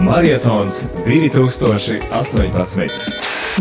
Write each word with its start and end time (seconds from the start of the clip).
Marietons 0.00 0.86
2018. 1.06 2.90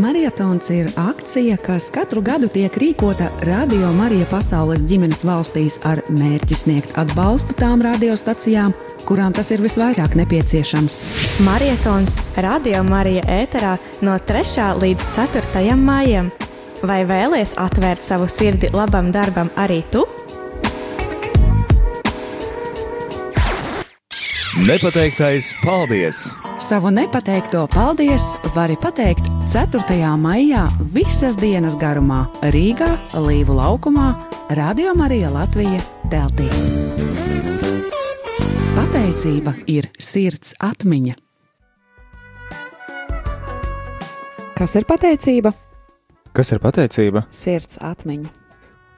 Marietons 0.02 0.70
ir 0.70 0.89
akcija, 0.96 1.58
kas 1.58 1.92
katru 1.92 2.21
gadu 2.21 2.47
tiek 2.52 2.78
rīkota 2.78 3.29
Radio 3.47 3.92
Marija 3.96 4.26
pasaules 4.28 4.82
ģimenes 4.90 5.24
valstīs 5.24 5.79
ar 5.88 6.02
mērķi 6.12 6.56
sniegt 6.60 6.98
atbalstu 7.00 7.56
tām 7.56 7.82
radiostacijām, 7.86 8.74
kurām 9.08 9.34
tas 9.34 9.52
ir 9.56 9.63
visvairāk 9.63 10.16
nepieciešams. 10.20 11.00
Marietons 11.48 12.18
Radio 12.43 12.83
Marija 12.83 13.23
ēterā 13.39 13.77
no 14.04 14.20
3. 14.20 14.75
līdz 14.83 15.04
4. 15.15 15.75
maijam. 15.79 16.31
Vai 16.83 17.05
vēlies 17.07 17.55
atvērt 17.55 18.04
savu 18.04 18.27
sirdi 18.27 18.67
labam 18.75 19.11
darbam 19.15 19.49
arī 19.55 19.83
tu? 19.91 20.04
Nepateiktais 24.56 25.56
paldies! 25.66 26.38
Savu 26.60 26.88
nepateikto 26.90 27.68
paldies 27.68 28.23
vari 28.55 28.77
pateikt 28.80 29.27
4. 29.52 29.84
maijā 30.16 30.62
visas 30.94 31.36
dienas 31.36 31.76
garumā 31.76 32.22
Rīgā, 32.55 32.88
Līvu 33.20 33.58
laukumā, 33.58 34.13
Radio 34.55 34.94
Marija 34.96 35.27
Latvija 35.34 35.82
teltī. 36.08 36.48
Pateicība 38.77 39.58
ir 39.68 39.90
sirds 39.99 40.55
atmiņa. 40.63 41.18
Kas 44.55 44.77
ir 44.80 44.88
pateicība? 44.88 45.52
Kas 46.32 46.55
ir 46.55 46.63
pateicība? 46.63 47.27
Sirds 47.27 47.76
atmiņa. 47.84 48.32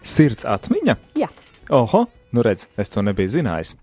Sirds 0.05 0.45
atmiņa? 0.45 0.99
Jā. 1.17 1.33
Oho, 1.73 2.05
nu 2.29 2.45
redz, 2.45 2.69
es 2.77 2.93
to 2.93 3.01
nebiju 3.01 3.39
zinājis. 3.39 3.73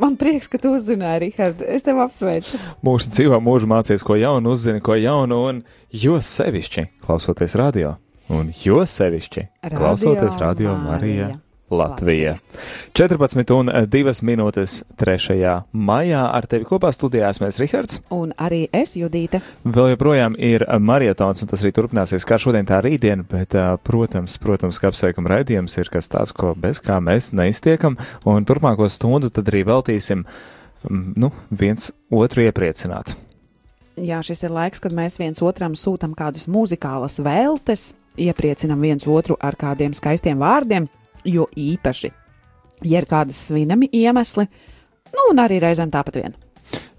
Man 0.00 0.16
prieks, 0.20 0.48
ka 0.48 0.58
tu 0.60 0.72
uzzināji, 0.72 1.20
Rihard. 1.26 1.60
Es 1.68 1.84
tev 1.84 2.00
apsveicu. 2.00 2.56
Mūsu 2.86 3.12
dzīvā 3.12 3.40
mūžā 3.44 3.68
mācīties 3.68 4.06
ko 4.06 4.16
jaunu, 4.16 4.54
uzzini 4.56 4.80
ko 4.84 4.96
jaunu, 4.96 5.42
un 5.50 5.60
jo 5.92 6.16
sevišķi 6.24 6.86
klausoties 7.04 7.58
radio, 7.60 7.98
un 8.32 8.48
jo 8.64 8.80
sevišķi 8.88 9.46
Radio 9.60 9.82
klausoties 9.82 10.40
radio 10.40 10.74
Marija. 10.78 11.28
Marija 11.28 11.49
Latvija. 11.70 12.36
14 12.98 13.52
un 13.54 13.70
2 13.86 14.14
minūtes 14.26 14.80
3. 15.00 15.62
maijā 15.72 16.22
ar 16.26 16.46
tevi 16.50 16.66
kopā 16.68 16.90
studijās 16.94 17.40
mēs 17.42 17.60
Rihards. 17.62 18.00
Un 18.14 18.34
arī 18.38 18.64
es, 18.74 18.96
Judīte. 18.98 19.40
Vēl 19.64 19.92
joprojām 19.94 20.36
ir 20.38 20.66
marietons, 20.82 21.44
un 21.44 21.50
tas 21.50 21.62
arī 21.62 21.72
turpināsies 21.76 22.26
kā 22.28 22.40
šodien, 22.42 22.66
tā 22.68 22.82
rītdien, 22.84 23.24
bet, 23.30 23.54
ā, 23.54 23.76
protams, 23.86 24.36
protams, 24.42 24.82
ka 24.82 24.90
apsveikuma 24.90 25.36
raidījums 25.36 25.78
ir 25.78 25.92
kas 25.92 26.10
tāds, 26.10 26.34
ko 26.36 26.52
bez 26.58 26.82
kā 26.84 26.98
mēs 27.04 27.32
neiztiekam, 27.36 27.98
un 28.26 28.46
turpmāko 28.48 28.90
stundu 28.90 29.30
tad 29.30 29.48
arī 29.52 29.64
veltīsim, 29.70 30.26
mm, 30.88 31.10
nu, 31.22 31.32
viens 31.50 31.92
otru 32.10 32.48
iepriecināt. 32.48 33.14
Jā, 34.00 34.20
šis 34.24 34.46
ir 34.46 34.54
laiks, 34.54 34.80
kad 34.80 34.94
mēs 34.96 35.18
viens 35.20 35.42
otram 35.44 35.74
sūtām 35.76 36.14
kādas 36.16 36.46
muzikālas 36.48 37.18
vēltes, 37.20 37.90
iepriecinām 38.20 38.80
viens 38.80 39.04
otru 39.10 39.36
ar 39.40 39.58
kādiem 39.60 39.92
skaistiem 39.96 40.40
vārdiem, 40.40 40.86
jo 41.24 41.48
īpaši, 41.56 42.12
ja 42.84 43.02
ir 43.02 43.08
kādas 43.10 43.40
svinami 43.48 43.90
iemesli, 43.92 44.46
nu 45.14 45.26
un 45.32 45.42
arī 45.42 45.60
reizēm 45.62 45.92
tāpat 45.92 46.20
vien. 46.20 46.38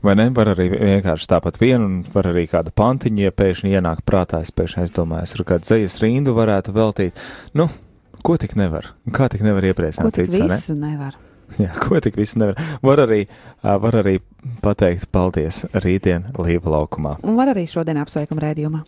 Vai 0.01 0.15
ne? 0.17 0.27
Var 0.33 0.49
arī 0.55 0.67
vienkārši 0.73 1.27
tāpat 1.29 1.59
vienu, 1.61 1.85
un 1.85 1.97
var 2.13 2.31
arī 2.31 2.47
kāda 2.49 2.73
pantiņa, 2.73 3.27
ja 3.27 3.33
pēkšņi 3.37 3.75
ienāk 3.77 4.01
prātā, 4.07 4.41
es 4.41 4.49
pēkšņi 4.55 4.85
aizdomājos, 4.85 5.35
ar 5.37 5.43
kādu 5.51 5.67
dzīslu 5.69 6.07
rindu 6.07 6.33
varētu 6.37 6.73
veltīt. 6.73 7.21
Nu, 7.57 7.67
ko 8.25 8.37
tik 8.41 8.57
nevar? 8.57 8.95
Kā 9.13 9.29
tik 9.31 9.45
nevar 9.45 9.67
iepriecināt 9.69 10.17
cits, 10.17 10.33
vai 10.39 10.47
ne? 10.47 10.57
visu 10.57 10.77
nevar? 10.77 11.19
Jā, 11.59 11.69
ko 11.83 11.99
tik 12.01 12.17
visu 12.17 12.41
nevar. 12.41 12.57
Var 12.81 13.03
arī, 13.05 13.21
var 13.61 13.99
arī 14.01 14.17
pateikt 14.63 15.09
paldies 15.13 15.63
rītdien 15.73 16.31
Līva 16.39 16.77
laukumā. 16.79 17.19
Un 17.21 17.37
var 17.37 17.53
arī 17.53 17.67
šodien 17.69 18.01
apsveikuma 18.01 18.47
rēdījumā. 18.47 18.81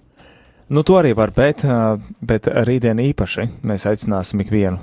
Nu, 0.69 0.83
to 0.88 0.95
arī 1.02 1.11
var, 1.17 1.33
bet, 1.36 1.66
bet 2.23 2.47
rītdien 2.47 3.01
īpaši 3.03 3.50
mēs 3.68 3.84
aicināsim 3.90 4.41
ikvienu 4.46 4.79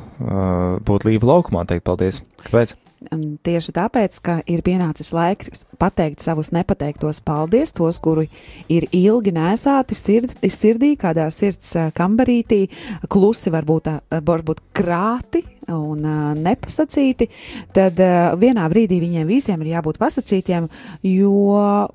būt 0.85 1.09
Līva 1.09 1.33
laukumā 1.33 1.65
teikt 1.69 1.87
paldies. 1.89 2.21
Kāpēc? 2.45 2.77
Tieši 3.01 3.73
tāpēc, 3.73 4.17
ka 4.21 4.35
ir 4.45 4.61
pienācis 4.61 5.09
laiks 5.17 5.63
pateikt 5.81 6.21
savus 6.21 6.51
nepateiktos 6.53 7.23
paldies, 7.25 7.73
tos, 7.73 7.97
kuri 8.05 8.27
ir 8.69 8.85
ilgi 8.93 9.33
nesāti 9.33 9.97
sird, 9.97 10.35
sirdī, 10.45 10.93
kādā 11.01 11.25
sirds 11.33 11.73
kambarītī, 11.97 12.67
klusi 13.09 13.53
varbūt, 13.55 13.89
varbūt 14.29 14.61
krāti 14.77 15.41
un 15.73 16.05
nepasacīti, 16.45 17.31
tad 17.73 18.05
vienā 18.43 18.69
brīdī 18.69 19.01
viņiem 19.01 19.33
visiem 19.33 19.65
ir 19.65 19.73
jābūt 19.79 20.03
pasacītiem, 20.03 20.69
jo. 21.09 21.89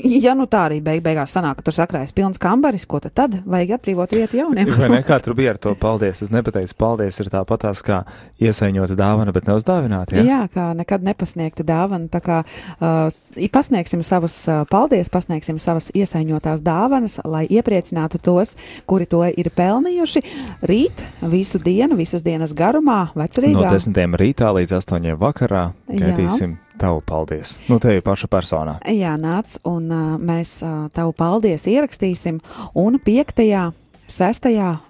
Ja 0.00 0.32
nu 0.32 0.46
tā 0.48 0.62
arī 0.70 0.78
beig 0.80 1.02
beigās 1.04 1.34
sanāk, 1.36 1.58
ka 1.58 1.66
tur 1.66 1.74
sakrājas 1.76 2.14
pilns 2.16 2.38
kambaris, 2.40 2.86
ko 2.88 3.00
tad, 3.04 3.12
tad 3.18 3.34
vajag 3.44 3.74
atbrīvot 3.76 4.14
vietu 4.16 4.38
jauniem? 4.40 4.70
Vai 4.78 4.88
ne 4.88 5.00
kā 5.04 5.18
tur 5.20 5.34
bija 5.36 5.52
ar 5.52 5.58
to 5.60 5.74
paldies? 5.76 6.22
Es 6.24 6.30
nepateicu, 6.32 6.72
paldies 6.80 7.18
ir 7.20 7.28
tāpatās 7.32 7.82
kā 7.84 7.98
iesaņota 8.40 8.96
dāvana, 8.96 9.34
bet 9.36 9.44
neuzdāvināta. 9.50 10.16
Jā, 10.16 10.22
Ja? 10.24 10.38
jā 10.38 10.48
kā 10.54 10.68
nekad 10.78 11.04
nepasniegta 11.04 11.66
dāvana. 11.68 12.08
Tā 12.08 12.20
kā 12.24 12.38
uh, 12.44 13.50
pasniegsim 13.52 14.00
savus 14.06 14.38
uh, 14.48 14.62
paldies, 14.72 15.10
pasniegsim 15.12 15.58
savas 15.60 15.90
iesaņotās 15.92 16.62
dāvanas, 16.64 17.18
lai 17.28 17.44
iepriecinātu 17.52 18.22
tos, 18.24 18.54
kuri 18.88 19.04
to 19.10 19.20
ir 19.28 19.50
pelnījuši. 19.52 20.24
Rīt, 20.68 21.04
visu 21.28 21.60
dienu, 21.60 21.98
visas 22.00 22.24
dienas 22.24 22.56
garumā, 22.56 23.10
No 23.12 23.20
vecerīgā. 23.22 23.68
desmitiem 23.74 24.16
rītā 24.16 24.48
līdz 24.56 24.78
astoņiem 24.80 25.20
vakarā 25.20 25.66
Jā. 25.92 26.14
Tavu 26.78 27.02
paldies. 27.06 27.56
Nu, 27.68 27.80
te 27.82 27.96
ir 27.96 28.04
paša 28.06 28.30
personā. 28.30 28.78
Jā, 28.94 29.16
nāc, 29.20 29.58
un 29.68 29.90
uh, 29.90 30.14
mēs 30.20 30.58
uh, 30.62 30.86
tavu 30.94 31.14
paldies 31.18 31.66
ierakstīsim. 31.70 32.40
Un 32.78 32.98
5. 33.04 33.44
6. 34.08 34.46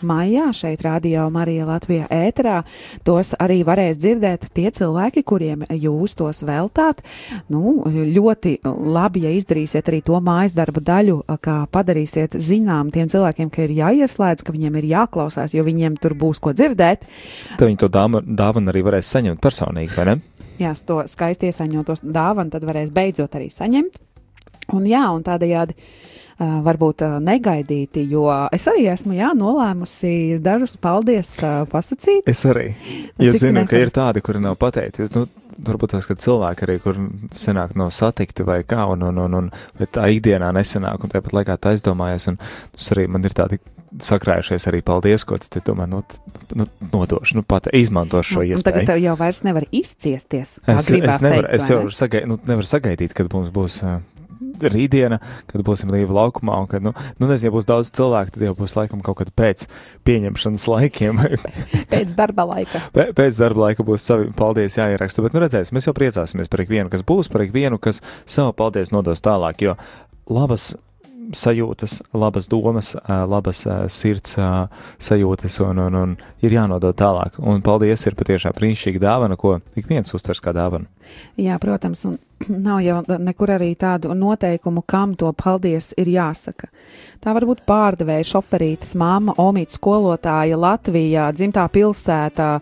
maijā 0.06 0.44
šeit 0.54 0.82
Radio 0.86 1.24
Marija 1.34 1.64
Latvijā 1.66 2.06
ēterā 2.06 2.60
tos 3.02 3.32
arī 3.42 3.64
varēs 3.66 3.98
dzirdēt 3.98 4.46
tie 4.54 4.70
cilvēki, 4.70 5.24
kuriem 5.26 5.64
jūs 5.74 6.14
tos 6.20 6.44
veltāt. 6.46 7.02
Nu, 7.50 7.82
ļoti 7.88 8.60
labi, 8.62 9.24
ja 9.26 9.34
izdarīsiet 9.34 9.90
arī 9.90 10.04
to 10.06 10.22
mājas 10.22 10.54
darba 10.54 10.78
daļu, 10.92 11.18
kā 11.42 11.58
padarīsiet 11.74 12.38
zinām 12.38 12.94
tiem 12.94 13.10
cilvēkiem, 13.10 13.50
ka 13.50 13.66
ir 13.66 13.74
jāieslēdz, 13.80 14.46
ka 14.46 14.54
viņiem 14.54 14.78
ir 14.78 14.90
jāklausās, 14.94 15.56
jo 15.56 15.66
viņiem 15.66 15.98
tur 15.98 16.14
būs 16.14 16.38
ko 16.38 16.54
dzirdēt. 16.54 17.02
Tad 17.58 17.66
viņi 17.66 17.82
to 17.82 17.90
dāvanu 17.90 18.70
arī 18.70 18.86
varēs 18.86 19.16
saņemt 19.18 19.42
personīgi, 19.42 19.96
vai 19.98 20.12
ne? 20.12 20.20
Jā, 20.58 20.74
to 20.86 21.00
skaisti 21.06 21.52
iesaņotos 21.52 22.04
dāvanu, 22.06 22.50
tad 22.54 22.66
varēs 22.66 22.92
beidzot 22.94 23.34
arī 23.38 23.48
saņemt. 23.52 24.00
Un 24.76 24.84
jā, 24.84 25.00
un 25.14 25.22
tādējādi 25.24 25.74
uh, 25.78 26.58
varbūt 26.66 27.04
uh, 27.06 27.16
negaidīti, 27.24 28.04
jo 28.10 28.26
es 28.52 28.66
arī 28.68 28.88
esmu, 28.92 29.14
jā, 29.16 29.30
nolēmusi 29.38 30.40
dažus 30.44 30.76
paldies 30.82 31.30
uh, 31.40 31.62
pasakīt. 31.70 32.28
Es 32.28 32.44
arī. 32.48 32.72
Jo 33.22 33.32
zinu, 33.38 33.64
ka 33.70 33.80
ir 33.80 33.94
tādi, 33.94 34.24
kuri 34.24 34.42
nav 34.44 34.58
pateikti. 34.60 35.08
Nu, 35.14 35.24
varbūt 35.64 35.94
tas, 35.94 36.06
ka 36.06 36.18
cilvēki 36.18 36.66
arī, 36.66 36.76
kur 36.84 37.00
senāk 37.34 37.72
nav 37.78 37.94
satikti 37.94 38.46
vai 38.46 38.60
kā, 38.68 38.84
un, 38.92 39.08
un, 39.08 39.24
un, 39.24 39.48
un 39.48 39.88
tā 39.94 40.10
ikdienā 40.14 40.52
nesenāk, 40.54 41.02
un 41.02 41.14
tāpat 41.14 41.34
laikā 41.40 41.56
tā 41.56 41.74
aizdomājies, 41.74 42.28
un 42.32 42.38
tas 42.42 42.92
arī 42.94 43.08
man 43.10 43.24
ir 43.24 43.34
tādi 43.38 43.62
sakrājušies 44.04 44.68
arī 44.70 44.82
paldies, 44.84 45.24
ko 45.28 45.38
tu 45.40 45.62
domā, 45.64 45.86
nu, 45.90 46.02
nu 46.58 46.66
nodošu, 46.92 47.38
nu 47.40 47.42
pat 47.46 47.70
izmantošu 47.72 48.34
šo 48.38 48.44
Un 48.44 48.50
iespēju. 48.52 48.66
tagad 48.68 48.86
tev 48.92 49.00
jau 49.02 49.16
vairs 49.18 49.42
nevar 49.46 49.64
izciesties. 49.72 50.58
Es, 50.66 50.90
es, 50.90 51.22
nevaru, 51.24 51.46
teikt, 51.48 51.54
es 51.56 51.70
jau 51.72 51.82
ne? 51.86 51.96
sagai, 51.96 52.22
nu, 52.28 52.36
nevaru 52.48 52.68
sagaidīt, 52.68 53.14
kad 53.16 53.30
mums 53.32 53.50
būs 53.54 53.78
uh, 53.86 53.98
rītdiena, 54.58 55.20
kad 55.46 55.62
būsim 55.66 55.90
līva 55.94 56.14
laukumā, 56.16 56.56
un 56.62 56.66
kad, 56.70 56.82
nu, 56.82 56.92
nu 57.18 57.28
nezinu, 57.30 57.48
ja 57.50 57.54
būs 57.54 57.66
daudz 57.68 57.92
cilvēku, 57.94 58.34
tad 58.34 58.42
jau 58.48 58.54
būs 58.58 58.74
laikam 58.78 59.02
kaut 59.06 59.20
kad 59.20 59.30
pēc 59.38 59.66
pieņemšanas 60.08 60.64
laikiem. 60.70 61.20
Pēc 61.92 62.14
darba 62.18 62.44
laika. 62.50 62.82
Pē- 62.94 63.12
Pēc 63.18 63.38
darba 63.38 63.68
laika 63.68 63.86
būs 63.86 64.04
savi 64.10 64.28
paldies 64.36 64.76
jāieraksta, 64.80 65.22
bet 65.24 65.36
nu 65.36 65.42
redzēsim, 65.44 65.78
mēs 65.78 65.86
jau 65.88 65.94
priecāsimies 65.96 66.50
par 66.50 66.64
ikvienu, 66.66 66.90
kas 66.92 67.06
būs, 67.06 67.30
par 67.32 67.46
ikvienu, 67.46 67.78
kas 67.82 68.02
savu 68.26 68.52
paldies 68.58 68.90
nodos 68.94 69.22
tālāk, 69.24 69.62
jo 69.62 69.76
labas 70.28 70.72
sajūtas, 71.36 71.98
labas 72.16 72.48
domas, 72.48 72.94
labas 73.06 73.64
sirds 73.92 74.36
sajūtas 75.02 75.58
un, 75.64 75.82
un, 75.86 75.98
un 75.98 76.14
ir 76.44 76.56
jānodod 76.56 76.96
tālāk. 76.98 77.38
Un 77.40 77.62
paldies 77.64 78.06
ir 78.06 78.16
patiešām 78.18 78.56
brīnišķīga 78.56 79.02
dāvana, 79.02 79.36
ko 79.40 79.58
ik 79.78 79.90
viens 79.90 80.14
uztvers 80.14 80.42
kā 80.44 80.54
dāvanu. 80.56 80.88
Jā, 81.40 81.58
protams, 81.62 82.04
un 82.08 82.18
nav 82.68 82.80
jau 82.84 83.00
nekur 83.18 83.50
arī 83.56 83.72
tādu 83.78 84.14
noteikumu, 84.14 84.84
kam 84.86 85.14
to 85.18 85.32
paldies 85.32 85.92
ir 85.98 86.06
jāsaka. 86.12 86.68
Tā 87.18 87.32
var 87.34 87.42
būt 87.48 87.64
pārdevēja, 87.66 88.24
šoferītes, 88.30 88.92
māma, 88.98 89.34
omīta, 89.42 89.74
skolotāja, 89.74 90.54
Latvijā, 90.56 91.24
dzimtā 91.34 91.64
pilsētā, 91.74 92.60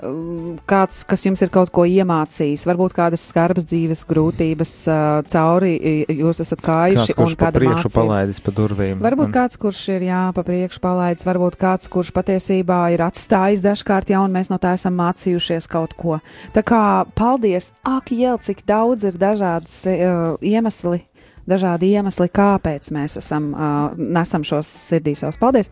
um, 0.00 0.54
kāds, 0.68 1.02
kas 1.08 1.26
jums 1.26 1.42
ir 1.44 1.50
kaut 1.52 1.68
ko 1.76 1.84
iemācījis, 1.84 2.64
varbūt 2.70 2.94
kādas 2.96 3.26
skarbas 3.28 3.66
dzīves 3.68 4.06
grūtības 4.08 4.72
uh, 4.88 5.02
cauri 5.28 5.74
jūs 6.08 6.40
esat 6.40 6.62
Kāds, 6.64 6.70
kājuši 6.96 7.16
kurš 7.18 7.34
un 7.34 7.38
kāda 7.42 7.60
priekšu 7.60 7.84
mācība. 7.90 7.94
palaidis 8.00 8.40
pa 8.46 8.54
durvīm. 8.56 9.02
Varbūt 9.04 9.28
un- 9.28 9.34
kāds, 9.36 9.58
kurš 9.60 9.82
ir 9.98 10.06
jā, 10.08 10.22
pa 10.34 10.46
priekšu 10.48 10.80
palaidis, 10.86 11.28
varbūt 11.28 11.60
kāds, 11.60 11.92
kurš 11.92 12.10
patiesībā 12.16 12.80
ir 12.96 13.04
atstājis 13.04 13.60
dažkārt 13.64 14.08
jau, 14.14 14.24
un 14.24 14.32
mēs 14.38 14.48
no 14.48 14.56
tā 14.62 14.72
esam 14.78 14.96
mācījušies 15.02 15.68
kaut 15.68 15.92
ko. 16.00 16.16
Tā 16.56 16.64
kā 16.64 16.82
paldies, 17.18 17.74
ak, 17.84 18.08
jēl, 18.16 18.40
cik 18.40 18.64
daudz 18.64 19.04
ir 19.04 19.17
ir 19.18 19.24
dažādas 19.26 19.74
uh, 19.90 20.38
iemesli, 20.40 21.02
dažādi 21.48 21.92
iemesli, 21.98 22.30
kāpēc 22.30 22.92
mēs 22.94 23.18
esam, 23.18 23.52
uh, 23.52 23.96
nesam 23.98 24.46
šos 24.46 24.68
sirdī 24.68 25.16
savus 25.18 25.38
paldies. 25.40 25.70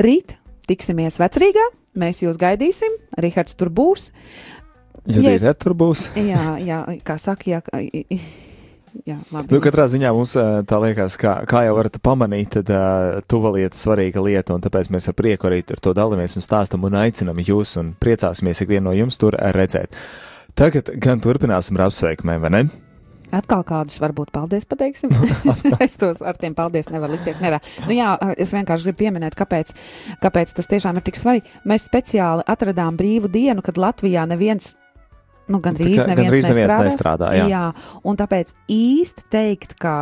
Rīt 0.00 0.38
tiksimies 0.70 1.20
vecrīgā, 1.20 1.66
mēs 2.00 2.22
jūs 2.24 2.40
gaidīsim, 2.40 2.96
Rihards 3.20 3.58
tur 3.58 3.70
būs. 3.70 4.10
Judita 5.06 5.52
Ja 5.52 5.56
tur 5.56 5.74
būs. 5.74 6.10
Jā, 6.30 6.58
jā, 6.60 6.84
kā 7.04 7.16
saka, 7.16 7.48
jā, 7.48 7.60
jā 9.06 9.16
labi. 9.32 9.48
Nu, 9.48 9.60
katrā 9.64 9.86
ziņā 9.88 10.10
mums 10.12 10.34
ā, 10.36 10.44
tā 10.68 10.76
liekas, 10.82 11.16
kā, 11.20 11.38
kā 11.48 11.62
jau 11.64 11.76
varat 11.78 11.96
pamanīt, 12.04 12.58
tad 12.58 12.72
uh, 12.74 13.20
tuva 13.30 13.54
lieta, 13.56 13.78
svarīga 13.80 14.20
lieta, 14.24 14.56
un 14.56 14.64
tāpēc 14.64 14.90
mēs 14.92 15.08
ar 15.08 15.16
prieku 15.16 15.48
arī 15.48 15.62
ar 15.64 15.80
to 15.80 15.94
dalāmies 15.96 16.36
un 16.36 16.44
stāstam 16.44 16.84
un 16.84 16.98
aicinam 17.00 17.40
jūs 17.40 17.78
un 17.80 17.94
priecāsimies 18.02 18.60
ikvienu 18.66 18.90
no 18.90 18.96
jums 18.98 19.16
tur 19.20 19.38
redzēt. 19.56 19.96
Tagad 20.58 20.90
gan 21.00 21.20
turpināsim 21.22 21.78
ar 21.78 21.88
apsveikumiem, 21.88 22.40
vai 22.42 22.50
ne? 22.54 22.62
Atkal 23.34 23.62
kādus 23.62 24.00
varbūt 24.02 24.32
paldies 24.34 24.66
pateiksim. 24.66 25.12
es 25.84 25.94
tos 26.00 26.22
ar 26.26 26.38
tiem 26.40 26.56
paldies 26.58 26.90
nevaru 26.90 27.14
likties 27.14 27.38
mierā. 27.42 27.60
Nu 27.86 27.94
jā, 27.94 28.16
es 28.34 28.50
vienkārši 28.54 28.88
gribu 28.88 29.04
pieminēt, 29.04 29.38
kāpēc, 29.38 29.70
kāpēc 30.22 30.56
tas 30.58 30.70
tiešām 30.70 30.98
ir 30.98 31.06
tik 31.06 31.18
svarīgi. 31.20 31.58
Mēs 31.70 31.86
speciāli 31.86 32.46
atradām 32.50 32.98
brīvu 32.98 33.30
dienu, 33.30 33.62
kad 33.62 33.78
Latvijā 33.78 34.26
neviens. 34.30 34.74
Nu, 35.50 35.58
gan 35.62 35.74
Tā 35.74 35.82
drīz 35.82 36.04
neviens, 36.04 36.20
gandrīz 36.20 36.46
neviens 36.46 36.74
nestrādā, 36.86 37.30
jā. 37.34 37.46
jā, 37.50 37.62
un 38.06 38.18
tāpēc 38.18 38.52
īsti 38.70 39.24
teikt, 39.32 39.74
ka, 39.82 39.94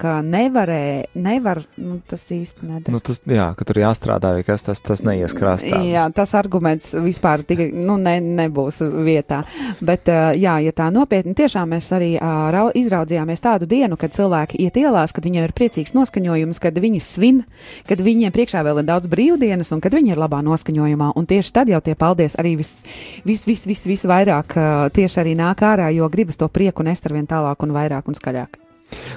ka 0.00 0.18
nevarē, 0.26 1.10
nevar, 1.14 1.60
nu, 1.78 2.00
tas 2.08 2.24
īsti 2.34 2.66
nedara. 2.66 2.94
Nu, 2.94 3.00
tas, 3.04 3.20
jā, 3.22 3.46
ka 3.54 3.66
tur 3.68 3.78
jāstrādā, 3.84 4.32
vai 4.38 4.46
kas 4.46 4.66
tas, 4.66 4.82
tas 4.82 5.04
neies 5.06 5.34
krastā. 5.38 5.78
Jā, 5.86 6.08
tas 6.14 6.34
arguments 6.38 6.90
vispār 7.04 7.44
tikai 7.46 7.68
nu, 7.76 7.94
ne, 8.02 8.16
nebūs 8.42 8.80
vietā. 9.06 9.44
Bet, 9.78 10.10
uh, 10.10 10.32
jā, 10.34 10.56
ja 10.66 10.74
tā 10.74 10.88
nopietni, 10.94 11.36
tiešām 11.38 11.70
mēs 11.76 11.92
arī 11.94 12.10
uh, 12.16 12.48
rau- 12.54 12.72
izraudzījāmies 12.74 13.44
tādu 13.44 13.70
dienu, 13.70 13.98
kad 14.00 14.16
cilvēki 14.16 14.58
iet 14.66 14.80
ielās, 14.82 15.14
kad 15.14 15.28
viņiem 15.28 15.46
ir 15.46 15.54
priecīgs 15.56 15.94
noskaņojums, 15.94 16.62
kad 16.64 16.82
viņi 16.82 17.04
svin, 17.04 17.44
kad 17.86 18.02
viņiem 18.02 18.34
priekšā 18.34 18.64
vēl 18.66 18.82
ir 18.82 18.90
daudz 18.90 19.06
brīvdienas 19.12 19.70
un 19.76 19.84
kad 19.84 19.94
viņi 19.94 20.16
ir 20.16 20.22
labā 20.24 20.42
noskaņojumā. 20.46 21.12
Un 21.18 21.30
tieši 21.30 21.54
tad 21.54 21.70
jau 21.70 21.80
tie 21.84 21.94
paldies 21.98 22.34
arī 22.40 22.56
vis, 22.58 22.80
vis, 23.28 23.46
vis, 23.46 23.64
vis, 23.70 23.86
vis 23.86 24.06
vairāk 24.08 24.58
uh, 24.58 24.87
tieši 24.92 25.22
arī 25.24 25.34
nāk 25.38 25.62
ārā, 25.66 25.90
jo 25.94 26.08
gribas 26.12 26.40
to 26.40 26.48
prieku 26.48 26.86
nest 26.86 27.06
ar 27.06 27.16
vien 27.16 27.28
tālāk 27.28 27.62
un 27.64 27.76
vairāk 27.76 28.08
un 28.08 28.18
skaļāk. 28.18 28.64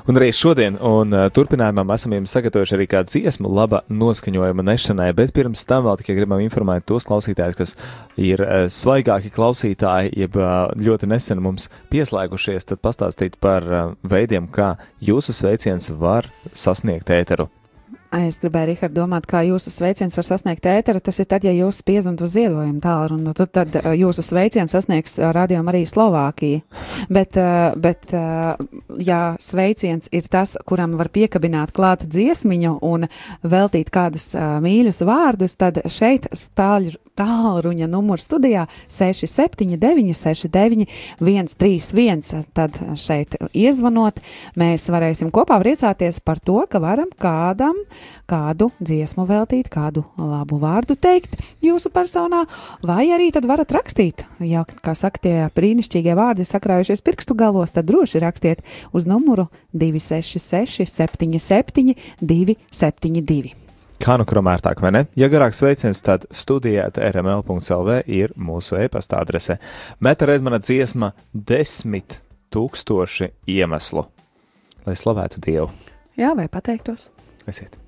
Un 0.10 0.18
arī 0.20 0.32
šodien, 0.36 0.76
un 0.84 1.14
uh, 1.16 1.28
turpinājumā 1.32 1.86
esam 1.96 2.16
jums 2.16 2.34
sagatavojuši 2.36 2.76
arī 2.76 2.88
kādu 2.92 3.14
dziesmu, 3.14 3.52
laba 3.56 3.84
noskaņojuma 3.88 4.66
nešanai, 4.68 5.12
bet 5.16 5.32
pirms 5.36 5.64
tam 5.70 5.86
vēl 5.86 6.02
tikai 6.02 6.18
gribam 6.18 6.44
informēt 6.44 6.88
tos 6.90 7.08
klausītājus, 7.08 7.60
kas 7.60 7.76
ir 8.20 8.44
uh, 8.44 8.66
svaigāki 8.68 9.32
klausītāji, 9.32 10.12
jeb 10.26 10.36
uh, 10.42 10.74
ļoti 10.76 11.08
nesen 11.12 11.44
mums 11.44 11.70
pieslēgušies, 11.94 12.68
tad 12.74 12.84
pastāstīt 12.84 13.40
par 13.40 13.70
uh, 13.70 13.96
veidiem, 14.04 14.52
kā 14.52 14.74
jūsu 15.00 15.36
sveiciens 15.38 15.92
var 16.02 16.28
sasniegt 16.52 17.14
ēteru. 17.16 17.48
Es 18.12 18.42
gribēju, 18.42 18.68
Rihard, 18.74 18.92
domāt, 18.92 19.24
kā 19.24 19.40
jūsu 19.48 19.72
sveiciens 19.72 20.18
var 20.18 20.26
sasniegt 20.28 20.66
ēteru. 20.68 21.00
Tas 21.00 21.22
ir 21.24 21.30
tad, 21.32 21.46
ja 21.48 21.54
jūs 21.56 21.78
spiedzat 21.80 22.20
uz 22.20 22.34
ziedojumu 22.34 22.82
tālruni, 22.84 23.32
tad, 23.38 23.52
tad 23.56 23.78
uh, 23.80 23.94
jūsu 23.96 24.26
sveiciens 24.26 24.76
sasniegs 24.76 25.16
radio 25.32 25.62
arī 25.72 25.86
Slovākiju. 25.88 26.60
Bet, 27.08 27.40
uh, 27.40 27.72
bet 27.80 28.12
uh, 28.12 28.60
ja 29.00 29.22
sveiciens 29.40 30.12
ir 30.12 30.28
tas, 30.28 30.58
kuram 30.68 30.98
var 31.00 31.08
piekabināt 31.16 31.72
klāt 31.72 32.04
dziesmiņu 32.04 32.74
un 32.84 33.08
veltīt 33.48 33.94
kādus 33.96 34.34
uh, 34.36 34.60
mīļus 34.60 35.00
vārdus, 35.08 35.56
tad 35.56 35.80
šeit 35.88 36.28
stāļ, 36.36 36.92
tālruņa 37.16 37.88
numurs 37.92 38.26
studijā 38.28 38.66
679, 38.92 40.12
69, 40.20 40.88
131. 41.22 42.46
Tad 42.56 42.76
šeit 43.00 43.40
iezvanot, 43.56 44.20
mēs 44.60 44.88
varēsim 44.92 45.32
kopā 45.32 45.60
priecāties 45.64 46.22
par 46.26 46.44
to, 46.44 46.60
ka 46.68 46.84
varam 46.84 47.12
kādam 47.22 47.80
kādu 48.30 48.70
dziesmu 48.80 49.26
veltīt, 49.30 49.70
kādu 49.72 50.04
labu 50.18 50.60
vārdu 50.62 50.96
teikt 51.00 51.40
jūsu 51.64 51.92
personā, 51.94 52.44
vai 52.86 53.10
arī 53.14 53.32
tad 53.34 53.48
varat 53.50 53.74
rakstīt. 53.76 54.26
Ja, 54.40 54.66
kā 54.66 54.96
saka, 54.98 55.22
tie 55.24 55.36
brīnišķīgie 55.56 56.18
vārdi 56.18 56.48
sakrājušies 56.48 57.04
pirkstu 57.06 57.38
galos, 57.38 57.74
tad 57.76 57.90
droši 57.90 58.24
rakstiet 58.24 58.64
uz 58.94 59.08
numuru 59.10 59.50
266 59.74 60.86
77 60.90 61.96
272. 62.22 63.58
Kā 64.02 64.16
nu 64.18 64.26
kuram 64.26 64.48
ērtāk, 64.50 64.80
vai 64.82 64.90
ne? 64.96 65.02
Ja 65.20 65.28
garāks 65.30 65.60
sveiciens, 65.62 66.00
tad 66.02 66.26
studijāt 66.34 66.98
rml.lv 66.98 68.00
ir 68.10 68.34
mūsu 68.34 68.80
e-pasta 68.82 69.20
adrese. 69.22 69.60
Meta 70.02 70.26
Redmana 70.26 70.58
dziesma 70.58 71.12
desmit 71.34 72.18
tūkstoši 72.52 73.30
iemeslu. 73.60 74.08
Lai 74.88 74.98
slavētu 74.98 75.46
Dievu. 75.46 75.70
Jā, 76.18 76.34
vai 76.38 76.50
pateiktos? 76.50 77.12
Esiet! 77.46 77.81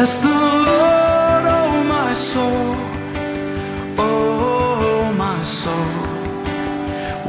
Bless 0.00 0.18
the 0.20 0.28
Lord, 0.28 1.44
oh 1.58 1.84
my 1.94 2.14
soul, 2.14 2.74
oh 3.98 5.12
my 5.24 5.42
soul. 5.42 5.92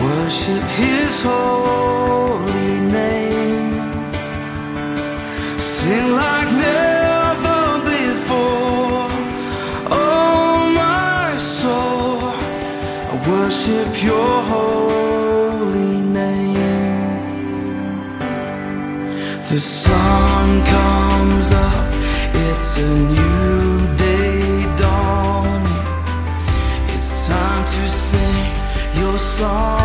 Worship 0.05 0.63
His 0.79 1.21
holy 1.21 2.73
name. 2.97 3.73
Sing 5.59 6.15
like 6.15 6.49
never 6.69 7.63
before, 7.91 9.09
oh 9.91 10.71
my 10.81 11.35
soul. 11.35 12.21
I 13.11 13.15
worship 13.29 14.01
Your 14.01 14.35
holy 14.53 15.97
name. 16.19 17.11
The 19.49 19.59
sun 19.59 20.63
comes 20.63 21.00
it's 22.73 22.79
a 22.79 22.95
new 22.95 23.97
day. 23.97 24.21
It's 26.95 27.27
time 27.27 27.65
to 27.65 27.89
sing 27.89 29.01
your 29.01 29.17
song 29.17 29.80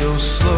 Eu 0.00 0.14
slow 0.16 0.57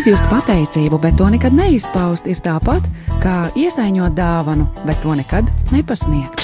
Izjust 0.00 0.24
pateicību, 0.30 0.96
bet 0.96 1.18
to 1.20 1.26
nekad 1.28 1.52
neizpaust, 1.52 2.24
ir 2.24 2.38
tāpat 2.40 2.86
kā 3.20 3.34
iesaiņot 3.52 4.14
dāvanu, 4.16 4.64
bet 4.88 4.96
to 5.02 5.12
nekad 5.12 5.50
nepasniegt. 5.74 6.40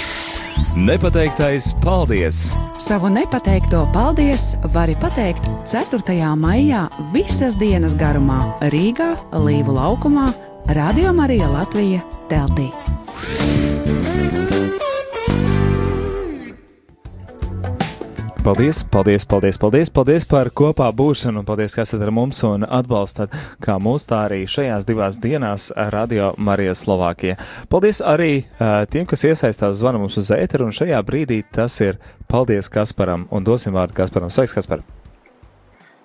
Nepateiktais 0.77 1.71
paldies! 1.81 2.51
Savu 2.77 3.09
nepateikto 3.09 3.87
paldies 3.95 4.51
vari 4.75 4.93
pateikt 5.01 5.49
4. 5.73 6.19
maijā 6.37 6.83
visas 7.15 7.57
dienas 7.57 7.97
garumā 7.97 8.43
Rīgā, 8.75 9.15
Līvu 9.33 9.79
laukumā, 9.79 10.27
Radio 10.77 11.17
Marija 11.17 11.49
Latvija 11.49 12.05
teltī. 12.29 12.69
Paldies, 18.47 18.85
paldies, 18.85 19.25
paldies, 19.27 19.57
paldies, 19.59 19.89
paldies 19.91 20.25
par 20.31 20.53
kopā 20.55 20.87
būšanu, 20.95 21.41
un 21.43 21.47
paldies, 21.49 21.73
ka 21.75 21.83
esat 21.83 22.05
ar 22.07 22.13
mums 22.15 22.45
un 22.47 22.63
atbalstat 22.63 23.35
kā 23.59 23.75
mūs 23.83 24.07
tā 24.07 24.21
arī 24.29 24.45
šajās 24.47 24.87
divās 24.87 25.19
dienās 25.19 25.65
Radio 25.91 26.29
Marija 26.39 26.77
Slovākija. 26.79 27.35
Paldies 27.67 27.99
arī 28.07 28.45
uh, 28.45 28.87
tiem, 28.87 29.03
kas 29.11 29.27
iesaistās 29.27 29.81
zvanu 29.81 30.05
mums 30.05 30.21
uz 30.23 30.31
ēteru, 30.31 30.71
un 30.71 30.79
šajā 30.79 31.03
brīdī 31.11 31.41
tas 31.59 31.81
ir 31.83 31.99
paldies 32.31 32.71
Kasparam, 32.71 33.27
un 33.35 33.43
dosim 33.43 33.75
vārdu 33.75 33.99
Kasparam. 33.99 34.31
Sveiks, 34.31 34.55
Kaspar! 34.55 34.87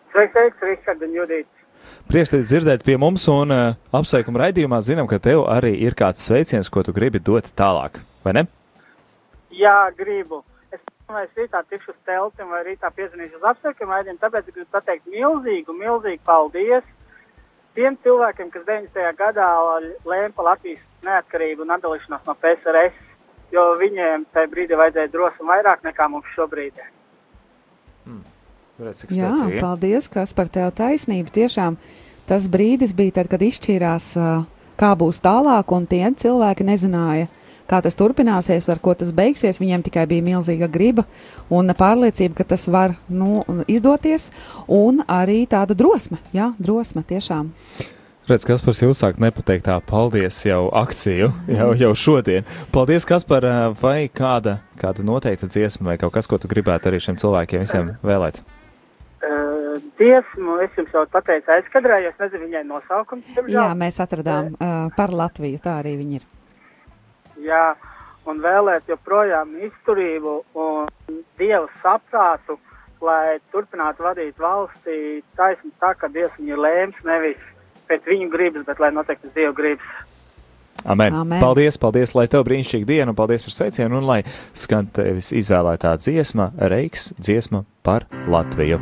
Sveiks, 0.09 0.33
sveiks, 0.33 0.65
Ričard 0.65 1.05
un 1.05 1.13
Judīts. 1.21 1.65
Prieks 2.09 2.33
tevi 2.33 2.49
dzirdēt 2.49 2.89
pie 2.89 2.97
mums, 2.97 3.29
un 3.29 3.53
uh, 3.53 3.81
apsveikuma 3.93 4.47
raidījumā 4.47 4.81
zinām, 4.81 5.05
ka 5.05 5.21
tev 5.21 5.45
arī 5.45 5.75
ir 5.85 5.93
kāds 5.93 6.25
sveiciens, 6.25 6.73
ko 6.73 6.81
tu 6.81 6.97
gribi 6.97 7.21
dot 7.21 7.53
tālāk, 7.53 8.01
vai 8.25 8.39
ne? 8.41 8.49
Jā, 9.53 9.91
gribu. 9.93 10.41
Es 11.11 11.15
vai 11.17 11.25
es 11.27 11.31
rītā 11.35 11.59
tikšu 11.67 11.91
uz 11.91 11.97
telti 12.07 12.45
vai 12.47 12.61
rītā 12.63 12.87
piezinīšu 12.95 13.35
uz 13.35 13.47
apsveikumu 13.49 13.91
raidījumu, 13.91 14.19
tāpēc 14.21 14.45
gribu 14.47 14.67
pateikt 14.71 15.09
milzīgu, 15.11 15.73
milzīgu 15.75 16.21
paldies 16.23 16.85
tiem 17.75 17.97
cilvēkiem, 18.05 18.47
kas 18.53 18.63
90. 18.63 19.09
gadā 19.19 19.47
lēma 20.07 20.31
par 20.37 20.47
Latvijas 20.53 20.79
neatkarību 21.03 21.65
un 21.65 21.73
atdalīšanos 21.75 22.23
no 22.29 22.35
PSRS, 22.39 22.95
jo 23.51 23.65
viņiem 23.81 24.23
tajā 24.31 24.51
brīdī 24.53 24.79
vajadzēja 24.79 25.11
drosmi 25.11 25.49
vairāk 25.51 25.83
nekā 25.89 26.07
mums 26.13 26.31
šobrīd. 26.37 26.79
Redz, 28.79 29.03
cik 29.03 29.11
Jā, 29.11 29.35
paldies, 29.59 30.07
kas 30.07 30.31
par 30.37 30.47
tev 30.47 30.71
taisnību. 30.79 31.27
Tiešām 31.35 31.75
tas 32.31 32.47
brīdis 32.47 32.95
bija 32.95 33.19
tad, 33.19 33.27
kad 33.35 33.43
izšķīrās, 33.43 34.13
kā 34.79 34.95
būs 34.95 35.19
tālāk, 35.27 35.75
un 35.75 35.91
tie 35.91 36.05
cilvēki 36.23 36.71
nezināja, 36.71 37.27
kā 37.71 37.79
tas 37.83 37.97
turpināsies, 37.99 38.67
ar 38.71 38.81
ko 38.83 38.95
tas 38.97 39.13
beigsies. 39.15 39.61
Viņiem 39.61 39.85
tikai 39.87 40.05
bija 40.11 40.25
milzīga 40.25 40.69
griba 40.71 41.07
un 41.49 41.71
pārliecība, 41.77 42.41
ka 42.41 42.49
tas 42.53 42.67
var 42.71 42.97
nu, 43.07 43.41
izdoties, 43.71 44.29
un 44.67 45.01
arī 45.07 45.45
tāda 45.49 45.77
drosme. 45.77 46.19
Jā, 46.35 46.51
drosme 46.59 47.05
tiešām. 47.07 47.51
Redz, 48.29 48.45
kas 48.45 48.61
par 48.61 48.75
sevi 48.77 48.93
uzsākt 48.93 49.19
nepateikt 49.19 49.65
tā 49.65 49.79
paldies 49.83 50.37
jau 50.45 50.67
akciju, 50.77 51.31
jau, 51.57 51.69
jau 51.79 51.91
šodien. 51.97 52.45
Paldies, 52.71 53.07
kas 53.09 53.25
par 53.27 53.47
vai 53.81 54.11
kāda, 54.13 54.59
kāda 54.79 55.03
noteikta 55.03 55.49
dziesma 55.49 55.91
vai 55.91 55.97
kaut 55.99 56.13
kas, 56.15 56.29
ko 56.29 56.37
tu 56.39 56.51
gribētu 56.51 56.91
arī 56.91 57.01
šiem 57.01 57.17
cilvēkiem 57.19 57.65
visiem 57.65 57.95
vēlēt. 58.05 58.43
Uh, 59.21 59.81
Dziesmu 59.99 60.59
es 60.65 60.77
jums 60.77 60.93
jau 60.95 61.03
pateicu 61.11 61.51
aizkadrā, 61.57 61.97
jo 62.05 62.11
es 62.13 62.21
nezinu 62.21 62.47
viņai 62.47 62.61
nosaukumu. 62.69 63.49
Jā, 63.51 63.71
mēs 63.77 63.99
atradām 64.03 64.53
uh, 64.53 64.85
par 64.95 65.13
Latviju, 65.13 65.59
tā 65.63 65.79
arī 65.81 65.97
viņi 65.99 66.21
ir. 66.21 66.29
Jā, 67.41 67.63
un 68.29 68.41
vēlēt 68.43 68.89
joprojām 68.91 69.55
izturību 69.67 70.35
un 70.61 70.91
dievu 71.39 71.69
saprātu, 71.81 72.59
lai 73.01 73.39
turpinātu 73.53 74.05
vadīt 74.05 74.37
valstī 74.39 75.21
taisni 75.37 75.73
tā, 75.81 75.95
ka 75.97 76.11
dievs 76.13 76.37
viņu 76.37 76.53
ir 76.53 76.63
lēms 76.67 77.01
nevis 77.07 77.41
pēc 77.89 78.05
viņu 78.07 78.29
gribas, 78.31 78.65
bet 78.67 78.79
lai 78.79 78.91
noteikti 78.93 79.29
uz 79.31 79.35
dievu 79.35 79.57
gribas. 79.57 79.99
Amen. 80.85 81.13
Amen. 81.13 81.41
Paldies, 81.41 81.77
paldies, 81.77 82.15
lai 82.17 82.25
tev 82.31 82.45
brīnišķīga 82.47 82.87
diena, 82.89 83.11
un 83.11 83.17
paldies 83.17 83.45
par 83.45 83.53
sveicienu, 83.53 83.99
un 84.01 84.07
lai 84.09 84.21
skan 84.57 84.89
tevis 84.95 85.29
izvēlētā 85.37 85.93
dziesma, 86.01 86.51
Reiks 86.73 87.11
dziesma 87.21 87.65
par 87.85 88.09
Latviju. 88.31 88.81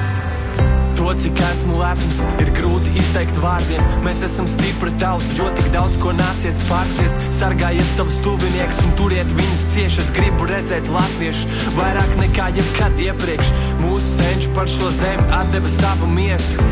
To, 1.11 1.17
cik 1.19 1.39
esmu 1.43 1.73
lepns, 1.75 2.21
ir 2.39 2.49
grūti 2.55 2.93
izteikt 2.95 3.35
vārdiem. 3.43 3.81
Mēs 4.05 4.21
esam 4.23 4.45
stipri 4.47 4.93
tauta, 5.01 5.27
jo 5.35 5.49
tik 5.57 5.67
daudz 5.73 5.97
ko 5.99 6.13
nācies 6.15 6.55
pārciest. 6.69 7.25
Sargājiet 7.35 7.89
savus 7.97 8.15
tuviniekus 8.23 8.79
un 8.85 8.95
turiet 8.95 9.33
viņus 9.35 9.65
cieši. 9.73 9.99
Es 10.05 10.13
gribu 10.15 10.47
redzēt 10.47 10.87
latviešus 10.87 11.67
vairāk 11.75 12.15
nekā 12.21 12.47
jebkad 12.55 13.03
iepriekš. 13.09 13.51
Mūsu 13.83 14.21
senči 14.21 14.55
par 14.55 14.71
šo 14.71 14.87
zemi 15.01 15.27
atdeva 15.35 15.75
savu 15.75 16.07
miesu. 16.15 16.71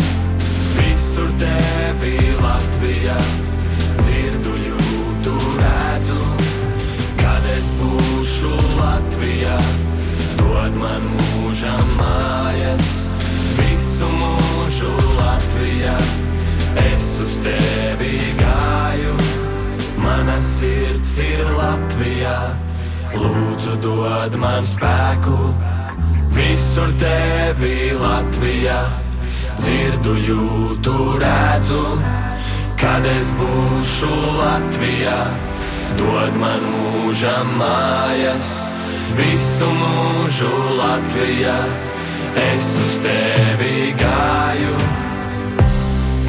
Visur 1.21 1.37
tevi 1.37 2.17
Latvijā, 2.41 3.15
dzirdu, 3.99 4.53
jūtu, 4.57 5.33
redzu. 5.59 6.15
Kad 7.19 7.45
es 7.53 7.67
būšu 7.77 8.49
Latvijā, 8.79 9.57
dod 10.39 10.79
man 10.81 11.05
mūžam 11.11 11.83
mājas. 11.99 12.89
Visu 13.59 14.09
mūžu 14.15 14.89
Latvijā, 15.19 15.93
es 16.87 17.11
uz 17.21 17.37
tevi 17.45 18.17
gāju. 18.41 19.13
Mana 20.01 20.39
sirds 20.41 21.13
ir 21.21 21.45
Latvijā, 21.53 22.33
lūdzu, 23.13 23.77
dod 23.85 24.41
man 24.41 24.65
spēku. 24.65 25.37
Visur 26.33 26.89
tevi 26.97 27.93
Latvijā, 27.93 28.81
dzirdu, 29.61 30.15
jūtu, 30.27 30.95
redzu. 31.21 31.83
Kad 32.81 33.05
es 33.05 33.29
būšu 33.37 34.09
Latvijā, 34.39 35.19
dod 35.99 36.39
man 36.41 36.65
mūžam 36.73 37.53
mājas. 37.61 38.49
Visu 39.19 39.69
mūžu 39.75 40.49
Latvijā, 40.79 41.59
es 42.47 42.73
uz 42.87 42.97
tevi 43.05 43.93
gāju. 43.99 45.00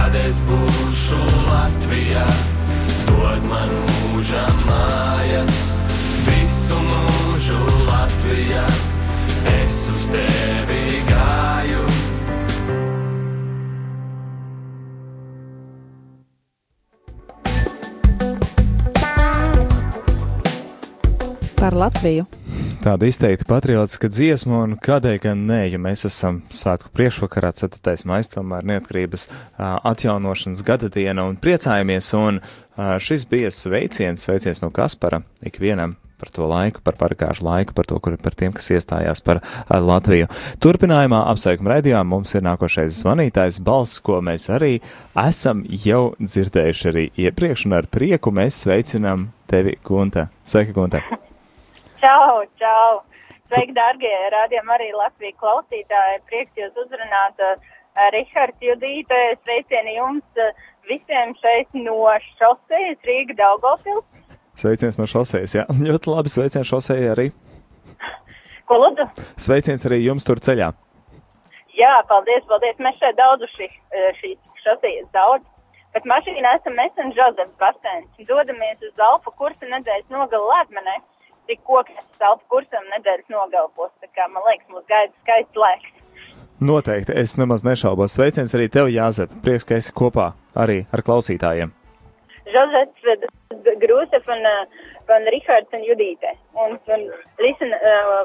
Kad 0.00 0.14
es 0.16 0.38
būšu 0.48 1.16
Latvijā, 1.44 2.22
dod 3.04 3.42
man 3.50 3.68
mūžam 4.14 4.62
mājas. 4.64 5.58
Visu 6.24 6.78
mūžu 6.86 7.58
Latvijā, 7.84 8.64
es 9.52 9.76
uz 9.92 10.08
tevi 10.08 11.04
gāju. 11.04 11.84
Par 21.60 21.76
Latviju. 21.84 22.24
Tāda 22.80 23.04
izteikti 23.10 23.44
patriotiska 23.44 24.08
dziesma, 24.08 24.62
un 24.64 24.78
kādēļ 24.80 25.18
gan 25.20 25.40
nē, 25.44 25.58
ja 25.68 25.76
mēs 25.76 26.06
esam 26.08 26.38
svētku 26.48 26.88
priekšvakarā, 26.96 27.50
4. 27.52 27.92
maija, 28.08 28.30
tomēr 28.32 28.64
neatkarības 28.70 29.26
atjaunošanas 29.60 30.62
gada 30.64 30.88
diena, 30.88 31.26
un 31.28 31.36
priecājamies, 31.36 32.08
un 32.16 32.40
šis 33.04 33.26
bija 33.28 33.52
sveiciens, 33.52 34.24
sveiciens 34.24 34.64
no 34.64 34.72
Kaspara 34.72 35.20
ikvienam 35.44 35.98
par 36.20 36.32
to 36.32 36.48
laiku, 36.48 36.80
par 36.80 36.96
parkāžu 36.96 37.44
laiku, 37.44 37.76
par 37.76 37.84
to, 37.84 38.00
kur, 38.00 38.16
par 38.16 38.32
tiem, 38.32 38.56
kas 38.56 38.72
iestājās 38.72 39.20
par 39.28 39.42
Latviju. 39.68 40.32
Turpinājumā 40.64 41.20
apsveikuma 41.34 41.76
raidījumā 41.76 42.04
mums 42.16 42.32
ir 42.32 42.48
nākošais 42.48 43.02
zvanītājs 43.02 43.60
balss, 43.64 44.00
ko 44.00 44.22
mēs 44.24 44.48
arī 44.56 44.78
esam 45.28 45.66
jau 45.68 46.14
dzirdējuši 46.16 46.92
arī 46.94 47.10
iepriekš, 47.28 47.68
un 47.68 47.76
ar 47.76 47.92
prieku 47.92 48.32
mēs 48.32 48.64
sveicinām 48.64 49.34
tevi, 49.52 49.76
Gunta. 49.84 50.30
Sveika, 50.48 50.76
Gunta! 50.80 51.28
Čau, 52.00 52.44
čau! 52.56 53.02
Sveiki, 53.50 53.74
dārgie 53.76 54.10
rādījumi 54.32 54.72
arī 54.72 54.86
Latvijas 54.96 55.36
klausītāji. 55.42 56.20
Prieks 56.30 56.56
jūs 56.56 56.78
uzrunāt. 56.80 57.42
Uh, 57.44 57.74
Rihards 58.14 58.64
Judīte, 58.64 59.18
sveicieni 59.42 59.98
jums 59.98 60.40
uh, 60.40 60.62
visiem 60.88 61.34
šeit 61.42 61.68
no 61.76 61.98
šosejas 62.38 63.04
Rīga 63.04 63.36
Daugavpils. 63.42 64.06
Sveiciens 64.56 64.96
no 64.96 65.08
šosejas, 65.10 65.58
jā. 65.58 65.66
Ļoti 65.90 66.12
labi 66.14 66.32
sveiciens 66.32 66.72
šosejai 66.72 67.12
arī. 67.12 67.28
Ko 68.70 68.80
lūdzu? 68.80 69.10
Sveiciens 69.36 69.84
arī 69.90 70.00
jums 70.06 70.24
tur 70.24 70.40
ceļā. 70.40 70.72
Jā, 71.76 71.94
paldies, 72.08 72.48
paldies. 72.48 72.80
Mēs 72.80 72.96
šeit 73.02 73.20
daudzuši 73.20 73.68
uh, 73.68 74.10
šīs 74.22 74.64
šosejas 74.64 75.12
daudz. 75.12 75.44
Bet 75.92 76.08
mašīnā 76.08 76.56
esam 76.62 76.80
mēs 76.80 76.96
un 77.02 77.12
Žozefs 77.12 77.56
Bastēns. 77.60 78.08
Dodamies 78.24 78.88
uz 78.88 79.08
Alfa 79.10 79.36
kursa 79.36 79.68
nedēļas 79.68 80.12
nogalu 80.14 80.48
Lētmenē. 80.54 81.00
Tik 81.50 81.64
koks 81.66 82.22
Alfa 82.22 82.44
kursam 82.52 82.84
nedēļas 82.92 83.26
nogalpos. 83.32 83.90
Tā 83.98 84.06
kā 84.14 84.28
man 84.30 84.44
liekas, 84.46 84.68
mums 84.70 84.86
gaida 84.86 85.10
skaists 85.24 85.58
laiks. 85.58 85.88
Noteikti, 86.62 87.16
es 87.16 87.34
nemaz 87.40 87.64
nešaubos. 87.66 88.14
Sveiciens 88.14 88.54
arī 88.54 88.68
tev, 88.70 88.86
Jāzep. 88.92 89.32
Prieks, 89.42 89.66
ka 89.66 89.80
esi 89.80 89.90
kopā 89.96 90.28
arī 90.54 90.84
ar 90.94 91.02
klausītājiem. 91.02 91.72
Josefs 92.54 93.02
Grūsef 93.82 94.30
un 94.30 94.46
uh, 94.46 94.62
van 95.10 95.26
Rihards 95.34 95.74
un 95.74 95.82
Judīte. 95.88 96.36
Un 96.54 96.78
van 96.86 97.02
Lisen 97.42 97.74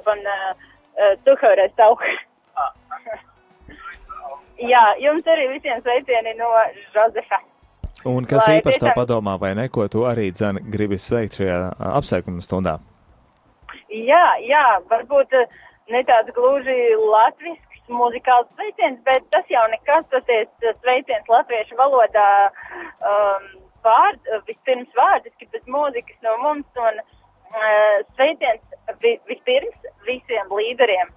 van 0.05 0.21
uh, 0.35 0.47
uh, 0.53 1.17
Tuhaurais 1.25 1.73
Tauka. 1.79 2.11
Jā, 4.71 4.83
jums 5.01 5.25
arī 5.27 5.49
visiem 5.55 5.81
sveicieni 5.83 6.35
no 6.37 6.51
Josefa. 6.93 7.41
Un 8.05 8.27
kas 8.29 8.45
Lai 8.45 8.59
īpaši 8.59 8.83
tiešām- 8.83 8.99
padomā, 8.99 9.39
vai 9.41 9.55
ne, 9.57 9.65
ko 9.69 9.87
tu 9.89 10.05
arī 10.05 10.29
dzen 10.31 10.59
gribi 10.69 10.99
sveikt 11.01 11.39
šajā 11.39 11.57
apsveikuma 11.95 12.43
stundā? 12.45 12.75
Jā, 13.95 14.25
jā, 14.43 14.63
varbūt 14.91 15.33
uh, 15.37 15.51
ne 15.93 16.01
tāds 16.07 16.33
gluži 16.35 16.75
latvisks 16.99 17.91
muzikāls 17.93 18.47
sveiciens, 18.55 18.97
bet 19.05 19.27
tas 19.31 19.45
jau 19.51 19.63
nekas, 19.71 20.07
tas 20.11 20.31
ir 20.33 20.47
uh, 20.47 20.73
sveiciens 20.81 21.29
latviešu 21.31 21.77
valodā 21.79 22.29
um, 22.49 23.45
vārd, 23.85 24.19
uh, 24.31 24.41
vispirms 24.49 24.89
vārdiski, 24.97 25.47
bez 25.53 25.63
mūzikas 25.71 26.17
no 26.25 26.33
mums 26.41 26.81
un 26.87 26.99
uh, 27.03 28.01
sveiciens 28.17 28.97
vi, 29.03 29.15
vispirms 29.29 29.87
visiem 30.09 30.51
līderiem, 30.51 31.13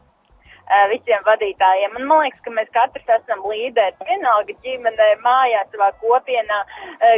visiem 0.93 1.23
vadītājiem. 1.25 1.95
Un 1.97 2.07
man 2.11 2.27
liekas, 2.27 2.41
ka 2.45 2.53
mēs 2.53 2.69
katrs 2.75 3.11
esam 3.15 3.41
līderi. 3.49 3.97
Vienalga 4.05 4.53
ģimenē, 4.65 5.07
mājā, 5.25 5.63
savā 5.73 5.89
kopienā, 6.03 6.59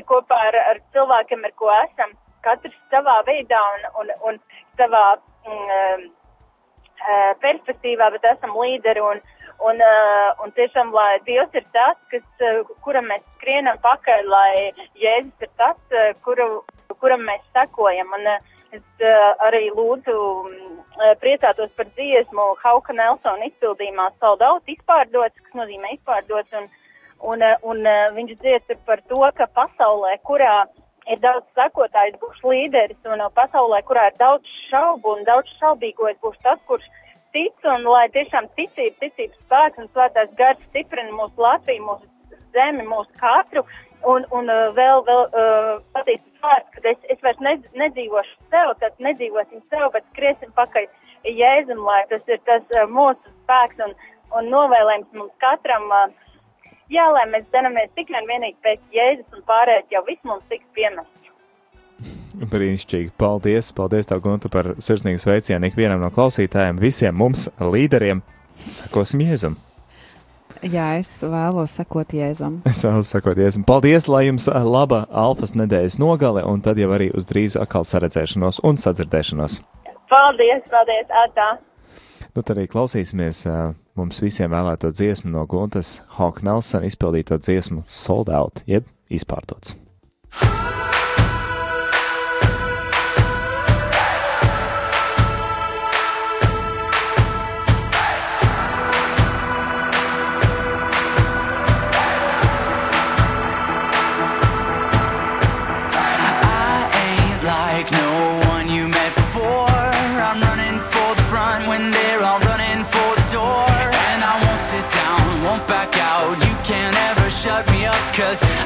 kopā 0.06 0.38
ar, 0.50 0.58
ar 0.70 0.80
cilvēkiem, 0.94 1.42
ar 1.48 1.54
ko 1.58 1.72
esam. 1.74 2.14
Katrs 2.44 2.76
savā 2.92 3.20
veidā 3.28 3.60
un, 3.74 3.84
un, 4.02 4.14
un 4.28 4.40
savā 4.80 5.04
mm, 5.46 6.08
uh, 7.00 7.30
perspektīvā, 7.44 8.10
bet 8.16 8.26
esam 8.32 8.56
līderi. 8.56 9.02
Un, 9.04 9.22
un, 9.70 9.82
uh, 9.84 10.44
un 10.44 10.54
tiešām, 10.56 10.92
lai 10.96 11.20
Dievs 11.26 11.56
ir 11.58 11.66
tas, 11.76 11.98
kas, 12.12 12.26
uh, 12.44 12.62
kuram 12.84 13.10
mēs 13.12 13.24
skrienam 13.36 13.80
pakaļ, 13.84 14.24
lai 14.28 14.52
Jēzus 15.00 15.46
ir 15.46 15.52
tas, 15.60 15.80
uh, 15.92 16.10
kuru, 16.24 16.62
kuram 17.02 17.26
mēs 17.28 17.44
sekojam. 17.56 18.12
Un, 18.18 18.28
uh, 18.36 18.56
es 18.76 18.82
uh, 19.02 19.30
arī 19.46 19.66
lūdzu 19.74 20.16
mm, 20.16 20.76
uh, 20.96 21.14
priecātos 21.22 21.72
par 21.76 21.88
dziesmu 21.96 22.52
Hauka 22.62 22.94
Nelsona 22.96 23.48
izpildījumā 23.50 24.10
Sold 24.18 24.44
Out 24.46 24.70
izpārdots, 24.70 25.40
kas 25.44 25.58
nozīmē 25.58 25.96
izpārdots. 25.96 26.54
Un, 26.60 26.68
un, 27.32 27.42
uh, 27.42 27.56
un 27.72 27.82
uh, 27.84 28.06
viņš 28.16 28.36
dzied 28.42 28.76
par 28.86 29.02
to, 29.10 29.24
ka 29.36 29.48
pasaulē, 29.56 30.16
kurā 30.26 30.54
ir 31.08 31.20
daudz 31.24 31.46
sekotāju, 31.58 32.18
būs 32.22 32.40
līderis, 32.44 32.98
un 33.08 33.22
pasaulē, 33.36 33.82
kurā 33.88 34.08
ir 34.10 34.16
daudz 34.20 34.56
šaubu 34.68 35.16
un 35.16 35.24
daudz 35.28 35.50
šaubīgo, 35.60 36.10
būšu 36.24 36.42
tas, 36.44 36.60
kurš 36.68 36.86
tic, 37.34 37.54
un 37.64 37.86
lai 37.88 38.08
tiešām 38.14 38.48
ticība, 38.58 38.96
ticības 39.04 39.38
spēks 39.44 39.82
un 39.82 39.90
svētās 39.92 40.32
gars 40.40 40.60
stiprina 40.68 41.12
mūsu 41.14 41.44
Latviju, 41.44 41.86
mūsu 41.86 42.38
zemi, 42.54 42.86
mūsu 42.86 43.10
katru, 43.20 43.64
un, 44.04 44.26
un 44.36 44.50
uh, 44.50 44.70
vēl, 44.76 45.04
vēl 45.08 45.22
uh, 45.26 45.74
patīcas 45.94 46.44
vārds, 46.44 46.72
ka 46.74 46.82
es, 46.92 47.04
es 47.14 47.20
vairs 47.24 47.44
ne, 47.44 47.56
nedzīvošu 47.82 48.50
sev, 48.52 48.74
tad 48.82 49.04
nedzīvosim 49.06 49.62
sev, 49.68 49.90
bet 49.94 50.08
skriesim 50.12 50.56
pakaļ 50.56 50.88
Jēzum, 51.28 51.82
lai 51.84 52.00
tas 52.08 52.24
ir 52.32 52.40
tas 52.48 52.64
uh, 52.74 52.88
mūsu 52.88 53.34
spēks 53.42 53.84
un, 53.86 53.94
un 54.38 54.50
novēlējums 54.52 55.20
mums 55.20 55.36
katram. 55.44 55.88
Uh, 55.92 56.28
jā, 56.92 57.06
lai 57.14 57.24
mēs 57.32 57.46
daramies 57.54 57.90
tikai 57.98 58.20
un 58.22 58.28
vienīgi 58.30 58.58
pēc 58.64 58.82
Jēzus 58.94 59.38
un 59.38 59.46
pārējais 59.48 59.94
jau 59.94 60.04
viss 60.08 60.28
mums 60.28 60.44
tiks 60.52 60.68
piemests. 60.76 61.16
Brīnišķīgi. 62.50 63.10
Paldies, 63.20 63.72
paldies 63.76 64.08
tev, 64.08 64.22
Gunta, 64.24 64.48
par 64.52 64.74
sirsnīgu 64.80 65.20
sveicienu 65.20 65.68
ikvienam 65.68 66.00
no 66.00 66.12
klausītājiem, 66.14 66.78
visiem 66.80 67.16
mums, 67.18 67.48
līderiem. 67.60 68.22
Sakosim 68.60 69.24
Jēzum. 69.24 69.58
Jā, 70.60 70.90
es 71.00 71.10
vēlos 71.24 71.74
sekot 71.78 72.12
Jēzum. 72.12 72.60
Es 72.70 72.84
vēlos 72.84 73.12
sakot 73.12 73.38
Jēzum. 73.40 73.64
Paldies, 73.68 74.08
lai 74.12 74.26
jums 74.28 74.48
laba 74.48 75.06
alfas 75.10 75.56
nedēļas 75.56 75.98
nogale, 76.02 76.44
un 76.46 76.60
tad 76.64 76.80
jau 76.80 76.90
arī 76.96 77.10
uz 77.16 77.28
drīzu 77.30 77.62
atkal 77.62 77.86
saredzēšanos 77.88 78.62
un 78.68 78.80
sadzirdēšanos. 78.80 79.60
Paldies, 80.10 80.64
paldies, 80.72 81.12
atā! 81.26 81.50
Nu, 82.30 82.44
tad 82.46 82.54
arī 82.54 82.68
klausīsimies 82.70 83.42
uh, 83.50 83.72
mums 83.98 84.20
visiem 84.22 84.52
vēlēto 84.52 84.92
dziesmu 84.94 85.32
no 85.34 85.42
Guntas 85.50 85.96
Hawk 86.18 86.44
Nelson 86.46 86.86
izpildīto 86.86 87.40
dziesmu 87.42 87.82
Sold 87.90 88.30
Out, 88.30 88.62
jeb 88.70 88.86
izpārtots. 89.10 89.74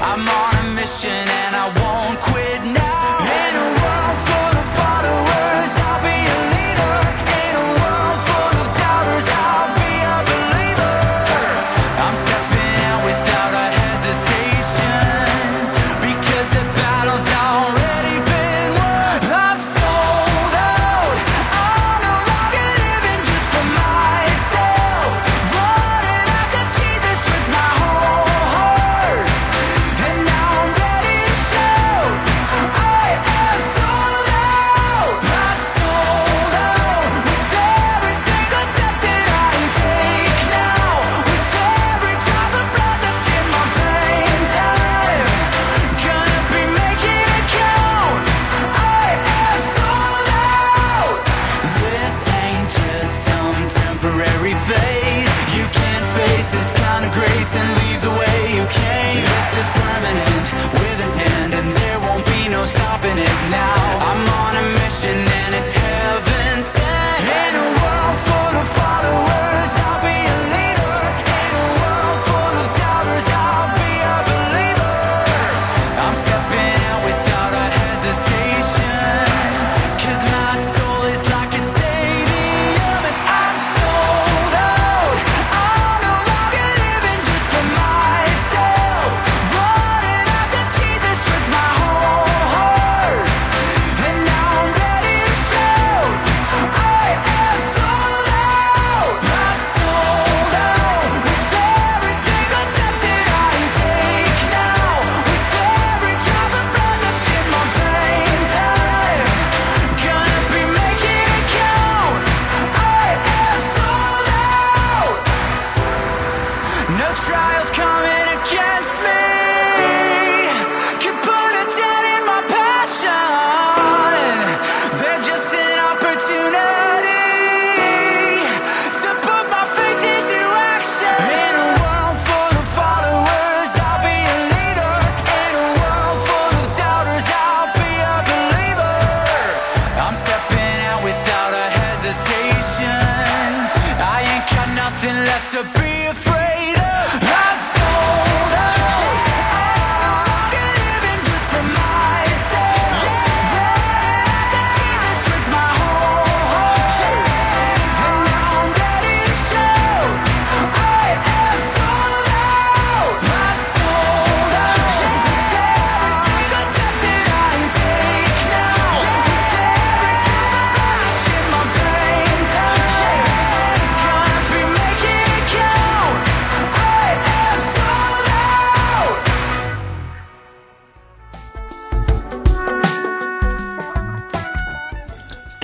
I'm 0.07 0.29
on 0.29 0.55
a 0.67 0.75
mission 0.75 1.09
and 1.11 1.57
I 1.57 1.84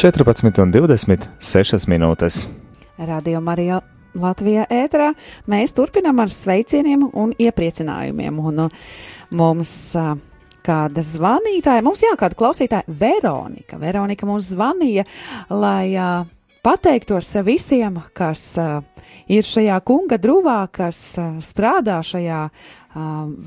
14 0.00 0.62
un 0.62 0.70
26 0.72 1.84
minūtes. 1.92 2.46
Radio 2.96 3.42
Marija 3.44 3.82
Latvijā 4.16 4.62
ēterā 4.72 5.10
mēs 5.52 5.74
turpinām 5.76 6.22
ar 6.22 6.32
sveicieniem 6.32 7.02
un 7.20 7.34
iepriecinājumiem. 7.36 8.38
Un 8.40 8.62
uh, 8.64 8.78
mums 9.36 9.74
uh, 10.00 10.14
kāda 10.64 11.04
zvanītāja, 11.04 11.84
mums 11.84 12.00
jā, 12.06 12.14
kāda 12.16 12.38
klausītāja, 12.40 12.88
Veronika. 12.88 13.76
Veronika 13.82 14.24
mums 14.30 14.48
zvanīja, 14.54 15.04
lai 15.52 15.92
uh, 15.92 16.24
pateiktos 16.64 17.34
visiem, 17.44 18.00
kas 18.16 18.46
ir 19.28 19.52
šajā 19.52 19.76
kunga 19.84 20.16
drūvā, 20.16 20.62
kas 20.72 20.96
strādā 21.44 22.00
šajā 22.04 22.46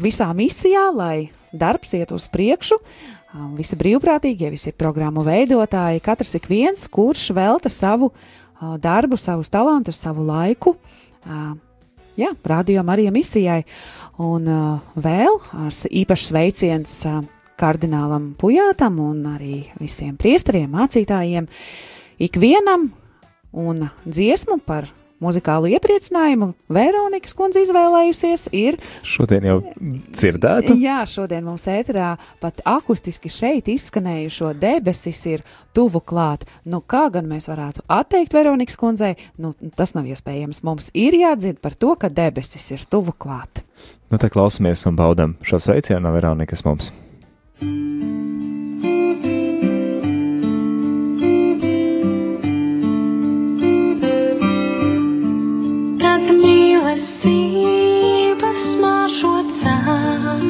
visā 0.05 0.29
misijā, 0.37 0.85
lai 0.93 1.31
darbs 1.53 1.97
iet 1.97 2.13
uz 2.13 2.29
priekšu. 2.33 2.77
Uh, 3.33 3.49
visi 3.57 3.73
brīvprātīgie, 3.79 4.51
visi 4.53 4.69
programmu 4.77 5.23
veidotāji, 5.25 6.03
katrs 6.05 6.35
ik 6.37 6.45
viens, 6.51 6.85
kurš 6.85 7.31
velta 7.33 7.69
savu 7.73 8.11
uh, 8.11 8.75
darbu, 8.77 9.17
savus 9.17 9.49
talantus, 9.49 9.97
savu 9.97 10.25
laiku. 10.27 10.75
Uh, 11.25 11.55
jā, 12.19 12.29
rādījām 12.45 12.91
arī 12.93 13.07
misijai. 13.15 13.63
Un 14.21 14.45
uh, 14.45 14.91
vēl 14.93 15.39
īpašs 16.03 16.27
sveiciens 16.29 16.97
kardinālam 17.57 18.35
Pujātam 18.37 18.99
un 19.01 19.25
arī 19.33 19.63
visiem 19.81 20.13
priesteriem, 20.19 20.69
mācītājiem, 20.73 21.49
ikvienam 22.21 22.91
un 23.53 23.87
dziesmu 24.05 24.59
par 24.65 24.89
muzikālu 25.23 25.71
iepriecinājumu 25.73 26.51
Veronikas 26.73 27.35
kundze 27.37 27.63
izvēlējusies 27.65 28.47
ir. 28.55 28.79
Šodien 29.07 29.47
jau 29.47 29.57
dzirdēta. 29.79 30.75
Jā, 30.79 31.01
šodien 31.09 31.45
mums 31.47 31.65
ēterā 31.71 32.13
pat 32.43 32.63
akustiski 32.67 33.31
šeit 33.31 33.71
izskanējušo 33.73 34.53
debesis 34.59 35.23
ir 35.31 35.45
tuvu 35.75 36.03
klāt. 36.03 36.47
Nu, 36.69 36.83
kā 36.85 37.07
gan 37.13 37.29
mēs 37.29 37.49
varētu 37.51 37.85
atteikt 37.91 38.35
Veronikas 38.35 38.79
kundzei, 38.79 39.15
nu, 39.41 39.53
tas 39.77 39.95
nav 39.97 40.09
iespējams. 40.11 40.63
Mums 40.67 40.91
ir 40.93 41.17
jādzird 41.17 41.61
par 41.63 41.77
to, 41.79 41.95
ka 41.99 42.11
debesis 42.13 42.69
ir 42.75 42.85
tuvu 42.89 43.15
klāt. 43.17 43.63
Nu, 44.11 44.19
te 44.21 44.29
klausamies 44.29 44.85
un 44.89 44.99
baudam 44.99 45.37
šo 45.45 45.61
sveicienu 45.61 46.03
no 46.05 46.13
Veronikas 46.13 46.65
mums. 46.67 46.91
Kad 47.63 48.22
mīlestības 56.93 58.63
mažo 58.77 59.39
cāk, 59.49 60.43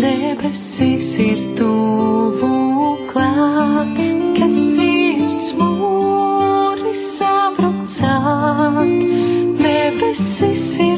debesis 0.00 1.10
ir 1.22 1.38
tuvu 1.54 2.96
klāt, 3.06 4.00
kad 4.34 4.50
sirds 4.50 5.52
mūri 5.54 6.90
sabruk 6.90 7.86
cāk, 7.86 8.98
debesis 9.62 10.66
ir 10.82 10.89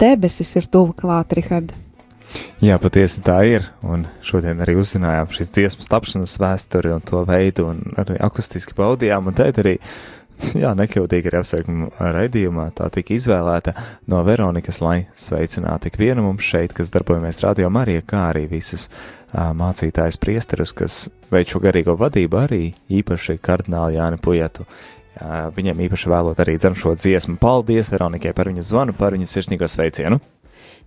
debesis 0.00 0.54
ir 0.58 0.70
tuvu 0.70 0.94
klāt, 0.98 1.34
Rihard. 1.36 1.74
Jā, 2.60 2.76
patiesi 2.82 3.22
tā 3.24 3.38
ir. 3.46 3.68
Un 3.86 4.04
šodien 4.26 4.60
arī 4.64 4.76
uzzinājām 4.80 5.30
šīs 5.32 5.52
dziesmas 5.54 5.90
tapšanas 5.90 6.36
vēsturi 6.42 6.92
un 6.96 7.04
to 7.06 7.22
veidu, 7.28 7.68
un 7.72 7.98
arī 8.00 8.18
akustiski 8.24 8.76
baudījām. 8.78 9.30
Un 9.30 9.36
tēt 9.38 9.60
arī, 9.62 9.76
jā, 10.62 10.72
nekļūtīgi 10.78 11.30
arī 11.30 11.40
apsveikuma 11.40 12.10
raidījumā 12.18 12.66
tā 12.78 12.90
tika 12.94 13.14
izvēlēta 13.16 13.74
no 14.10 14.24
Veronikas, 14.26 14.82
lai 14.84 14.98
sveicinātu 15.18 15.92
ikvienu 15.92 16.26
mums 16.26 16.50
šeit, 16.50 16.74
kas 16.76 16.92
darbojamies 16.94 17.42
Radio 17.46 17.70
Marija, 17.72 18.04
kā 18.06 18.26
arī 18.32 18.44
visus 18.50 18.88
uh, 18.88 19.54
mācītājus 19.56 20.20
priesterus, 20.20 20.74
kas 20.76 21.00
veic 21.32 21.54
šo 21.54 21.62
garīgo 21.64 21.96
vadību, 22.00 22.42
arī 22.42 22.62
īpaši 23.00 23.38
kardināli 23.38 24.00
Jāni 24.00 24.20
Pujetu. 24.22 24.66
Viņiem 25.54 25.86
īpaši 25.88 26.10
vēlot 26.12 26.40
arī 26.42 26.56
dzem 26.60 26.76
šo 26.78 26.94
dziesmu. 26.98 27.38
Paldies 27.42 27.90
Veronikai 27.92 28.34
par 28.36 28.50
viņas 28.50 28.70
zvanu, 28.70 28.94
par 28.96 29.16
viņas 29.16 29.38
sirsnīgo 29.38 29.68
sveicienu! 29.70 30.20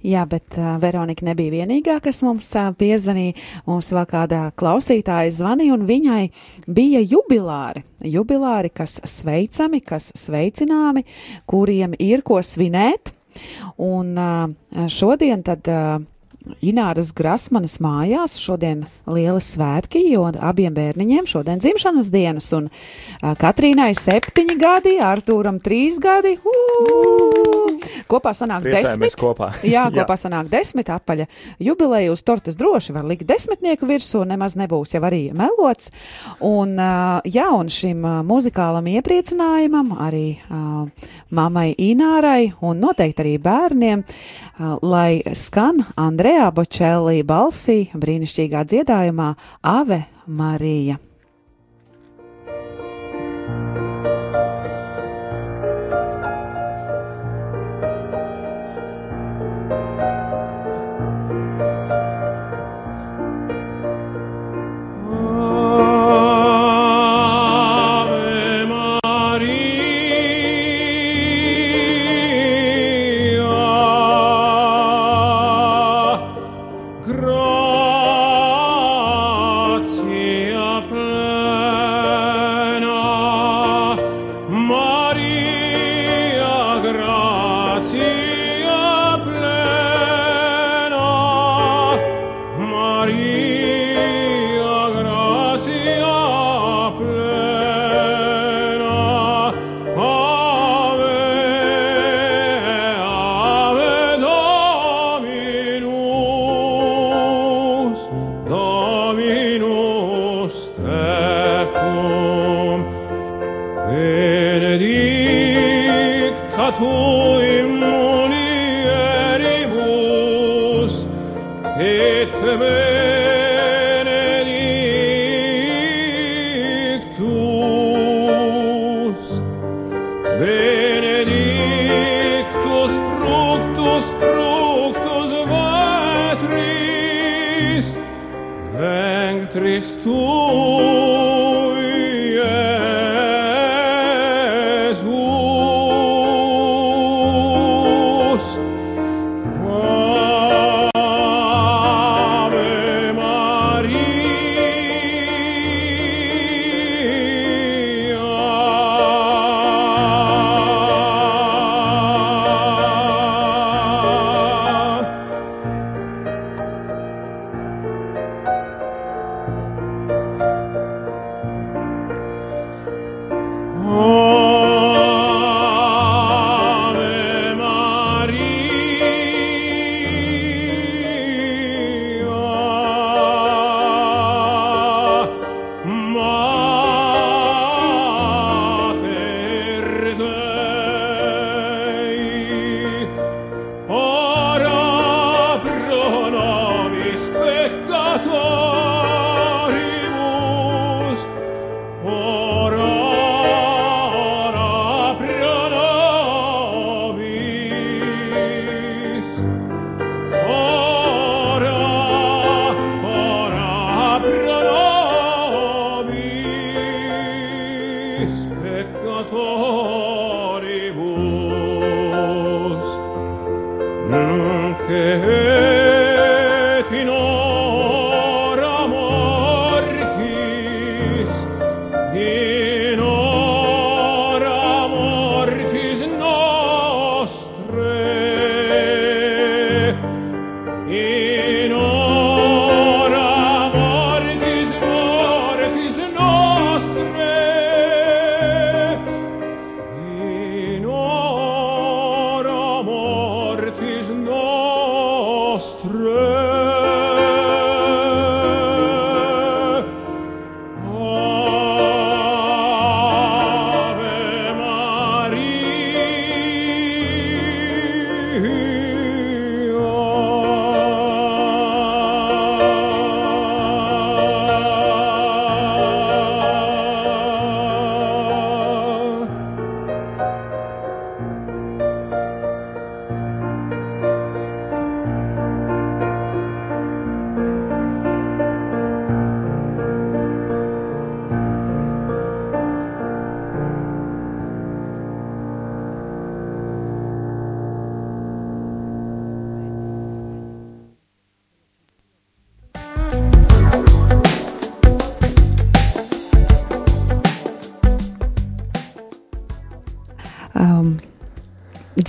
Jā, 0.01 0.23
bet 0.25 0.55
uh, 0.57 0.79
Veronika 0.81 1.25
nebija 1.27 1.53
vienīgā, 1.59 1.99
kas 2.01 2.23
mums 2.25 2.47
uh, 2.57 2.71
piezvanīja. 2.73 3.35
Mums 3.69 3.91
vēl 3.93 4.07
kāda 4.09 4.39
klausītāja 4.57 5.29
zvanīja, 5.35 5.75
un 5.75 5.85
viņai 5.85 6.23
bija 6.65 7.03
jubilāri. 7.05 7.83
Jubilāri, 8.09 8.71
kas 8.73 8.97
sveicami, 9.05 9.83
kas 9.85 10.09
sveicināmi, 10.17 11.05
kuriem 11.45 11.93
ir 12.01 12.25
ko 12.25 12.39
svinēt. 12.41 13.13
Un 13.77 14.15
uh, 14.17 14.87
šodien 14.89 15.45
tad. 15.45 15.69
Uh, 15.69 16.07
Ināras 16.61 17.13
Grasmanas 17.15 17.79
mājās 17.83 18.37
šodien 18.41 18.85
lieli 19.09 19.41
svētki, 19.43 20.03
jo 20.11 20.27
abiem 20.39 20.73
bērniņiem 20.75 21.29
šodien 21.29 21.61
dzimšanas 21.61 22.11
dienas, 22.13 22.49
un 22.57 22.69
uh, 22.69 23.33
Katrīnai 23.39 23.91
septiņi 23.97 24.57
gadi, 24.61 24.97
Artūram 25.03 25.61
trīs 25.63 25.99
gadi. 26.01 26.37
Uu! 26.43 27.61
Kopā 28.11 28.33
sanāk 28.35 28.65
Priecājamies 28.65 29.13
desmit. 29.13 29.19
kopā. 29.21 29.51
Jā, 29.73 29.85
kopā 29.93 30.17
sanāk 30.19 30.49
desmit 30.51 30.89
apaļa 30.91 31.27
jubileja 31.63 32.11
uz 32.13 32.23
tortes 32.25 32.57
droši 32.59 32.95
var 32.95 33.07
likt 33.07 33.27
desmitnieku 33.29 33.87
virsū, 33.89 34.23
nemaz 34.27 34.57
nebūs 34.59 34.95
jau 34.95 35.03
arī 35.07 35.21
melots. 35.37 35.91
Un, 36.45 36.75
uh, 36.75 37.21
jā, 37.25 37.47
un 37.55 37.71
šim 37.71 38.03
uh, 38.05 38.19
muzikālam 38.27 38.89
iepriecinājumam 38.91 39.93
arī 40.01 40.25
uh, 40.37 41.11
mammai 41.31 41.71
Inārai 41.81 42.51
un 42.65 42.81
noteikti 42.83 43.23
arī 43.23 43.35
bērniem, 43.41 44.03
uh, 44.03 44.75
lai 44.81 45.21
skan 45.37 45.83
Andrejā 45.99 46.40
Bočēlī 46.49 47.21
balsī 47.27 47.77
brīnišķīgā 47.93 48.65
dziedājumā 48.73 49.29
Ave 49.61 50.03
Marija. 50.25 50.97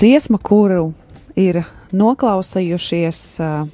Dziesma, 0.02 0.40
kuru 0.42 0.90
ir 1.38 1.60
noklausījušies 1.94 3.20
uh, 3.42 3.68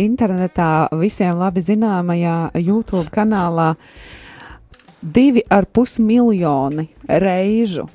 internetā 0.00 0.88
visiem 0.98 1.38
labi 1.38 1.62
zināmajā 1.62 2.38
YouTube 2.58 3.06
kanālā 3.14 3.74
divi 5.04 5.44
ar 5.52 5.68
pus 5.70 6.00
miljoni 6.02 6.88
reižu. 7.06 7.86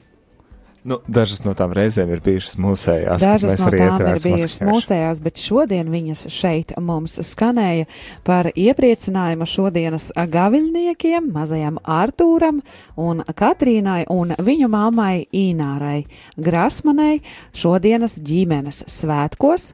Nu, 0.88 1.02
dažas 1.12 1.42
no 1.44 1.52
tām 1.58 1.74
reizēm 1.76 2.12
ir 2.14 2.22
bijušas 2.24 2.56
mūsējās. 2.62 3.24
Dažas 3.26 3.58
no 3.60 3.72
tām 3.74 4.04
ir 4.08 4.20
bijušas 4.24 4.62
mūsējās, 4.64 5.20
bet 5.26 5.42
šodien 5.42 5.90
viņas 5.92 6.22
šeit 6.32 6.72
mums 6.80 7.18
skanēja 7.28 7.88
par 8.28 8.48
iepriecinājumu 8.54 9.48
šodienas 9.50 10.10
gaviļniekiem, 10.16 11.28
mazajam 11.36 11.82
Artūram 11.84 12.62
un 12.96 13.20
Katrīnai 13.28 14.06
un 14.14 14.32
viņu 14.40 14.70
mammai 14.72 15.26
Inārai 15.36 16.06
Grasmanai 16.40 17.20
šodienas 17.52 18.16
ģimenes 18.24 18.86
svētkos, 18.88 19.74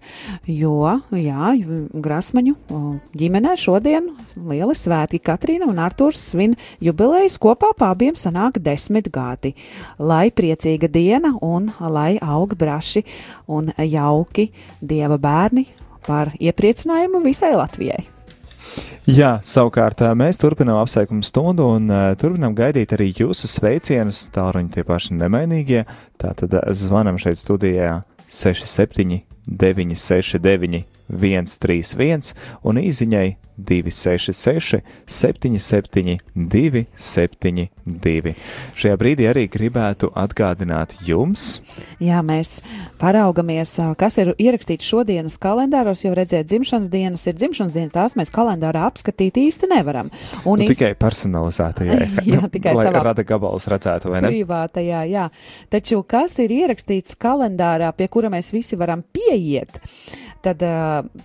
jo, 0.49 0.95
jā, 1.13 1.53
Grasmaņu 1.93 2.55
ģimenē 3.13 3.53
šodien 3.61 4.09
lieli 4.41 4.73
svētki 4.73 5.21
Katrīna 5.21 5.69
un 5.69 5.85
Artūrs 5.85 6.25
svin 6.31 6.57
jubilejas 6.81 7.37
kopā 7.37 7.75
pābiem 7.77 8.17
sanāk 8.17 8.57
desmit 8.57 9.11
gadi. 9.13 9.53
Lai 10.01 10.31
priecīga 10.33 10.94
diena 10.95 11.35
un 11.43 11.69
lai 11.91 12.15
aug 12.23 12.55
braši 12.57 13.03
un 13.51 13.69
jauki 13.77 14.49
dieva 14.81 15.19
bērni 15.21 15.67
par 16.07 16.31
iepriecinājumu 16.39 17.23
visai 17.25 17.55
Latvijai. 17.57 18.05
Jā, 19.05 19.35
savukārt 19.45 19.99
mēs 20.17 20.39
turpinām 20.41 20.79
apsveikumu 20.81 21.21
stundu 21.25 21.67
un 21.75 21.91
uh, 21.93 22.07
turpinām 22.17 22.55
gaidīt 22.57 22.95
arī 22.95 23.11
jūsu 23.13 23.45
sveicienus. 23.51 24.23
Tāluņi 24.33 24.73
tie 24.73 24.83
paši 24.87 25.13
nemainīgie. 25.19 25.83
Tātad 26.17 26.55
zvanam 26.73 27.19
šeit 27.21 27.37
studijā 27.37 27.99
67, 28.25 29.21
969, 29.45 30.81
131 31.09 32.33
un 32.65 32.81
īsiņai 32.81 33.35
266, 33.57 34.81
77, 35.05 36.19
272. 36.35 38.35
Šajā 38.75 38.97
brīdī 38.99 39.29
arī 39.31 39.47
gribētu 39.51 40.11
atgādināt 40.11 40.95
jums, 41.07 41.61
Jā, 42.03 42.19
mēs 42.25 42.57
paraugamies, 42.99 43.71
kas 43.99 44.17
ir 44.19 44.33
ierakstīts 44.35 44.87
šodienas 44.87 45.37
kalendāros, 45.41 46.03
jo 46.03 46.11
redzēt, 46.15 46.49
dzimšanas 46.49 46.89
dienas 46.91 47.23
ir 47.29 47.37
dzimšanas 47.39 47.75
dienas, 47.75 47.93
tās 47.95 48.17
mēs 48.19 48.33
kalendārā 48.35 48.83
apskatīt 48.89 49.39
īsti 49.39 49.69
nevaram. 49.71 50.11
Un 50.43 50.59
nu, 50.59 50.65
īsti 50.65 50.75
tikai 50.75 50.91
personalizētajai, 50.99 52.09
Jā, 52.33 52.43
tikai 52.51 52.75
savā 52.79 53.05
rada 53.09 53.23
gabalus 53.27 53.67
redzētu, 53.71 54.11
vai 54.11 54.25
ne? 54.25 54.33
privātajā, 54.33 55.05
jā. 55.11 55.29
Taču 55.71 56.01
kas 56.07 56.35
ir 56.43 56.53
ierakstīts 56.59 57.15
kalendārā, 57.21 57.93
pie 57.95 58.09
kura 58.11 58.31
mēs 58.33 58.51
visi 58.55 58.79
varam 58.79 59.05
pieiet? 59.15 59.79
Tad 60.45 60.61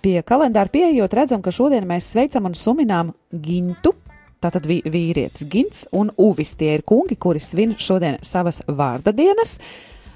pie 0.00 0.22
kalendāra 0.24 0.70
pieejot, 0.72 1.12
redzam, 1.18 1.42
ka 1.44 1.52
šodien 1.52 1.84
mēs 1.88 2.06
sveicam 2.14 2.46
un 2.48 2.54
suminām 2.56 3.10
gintu. 3.44 3.92
Tātad 4.40 4.64
vī- 4.64 4.80
vīrietis 4.88 5.44
Gins 5.52 5.82
un 5.92 6.08
Uvis 6.16 6.54
tie 6.56 6.70
ir 6.78 6.82
kungi, 6.88 7.18
kuri 7.20 7.42
svin 7.44 7.74
šodien 7.76 8.16
savas 8.24 8.62
vārda 8.64 9.12
dienas, 9.12 9.58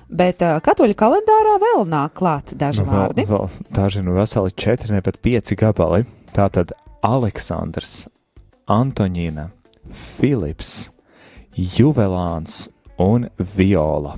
bet 0.08 0.40
uh, 0.40 0.56
katoļu 0.64 0.96
kalendārā 0.96 1.58
vēl 1.60 1.84
nāk 1.92 2.14
klāt 2.16 2.54
daži 2.56 2.80
Nu, 2.80 2.88
vēl, 2.88 3.02
vārdi. 3.02 3.26
vēl 3.28 3.50
daži 3.76 4.00
nu 4.06 4.14
veseli 4.16 4.54
četri, 4.56 4.94
ne 4.96 5.02
pat 5.04 5.20
pieci 5.20 5.58
gabali. 5.60 6.06
Tātad 6.32 6.72
Aleksandrs, 7.04 8.06
Antoņina, 8.72 9.50
Filips, 10.16 10.88
Juvelāns 11.54 12.68
un 12.98 13.28
Viola. 13.56 14.16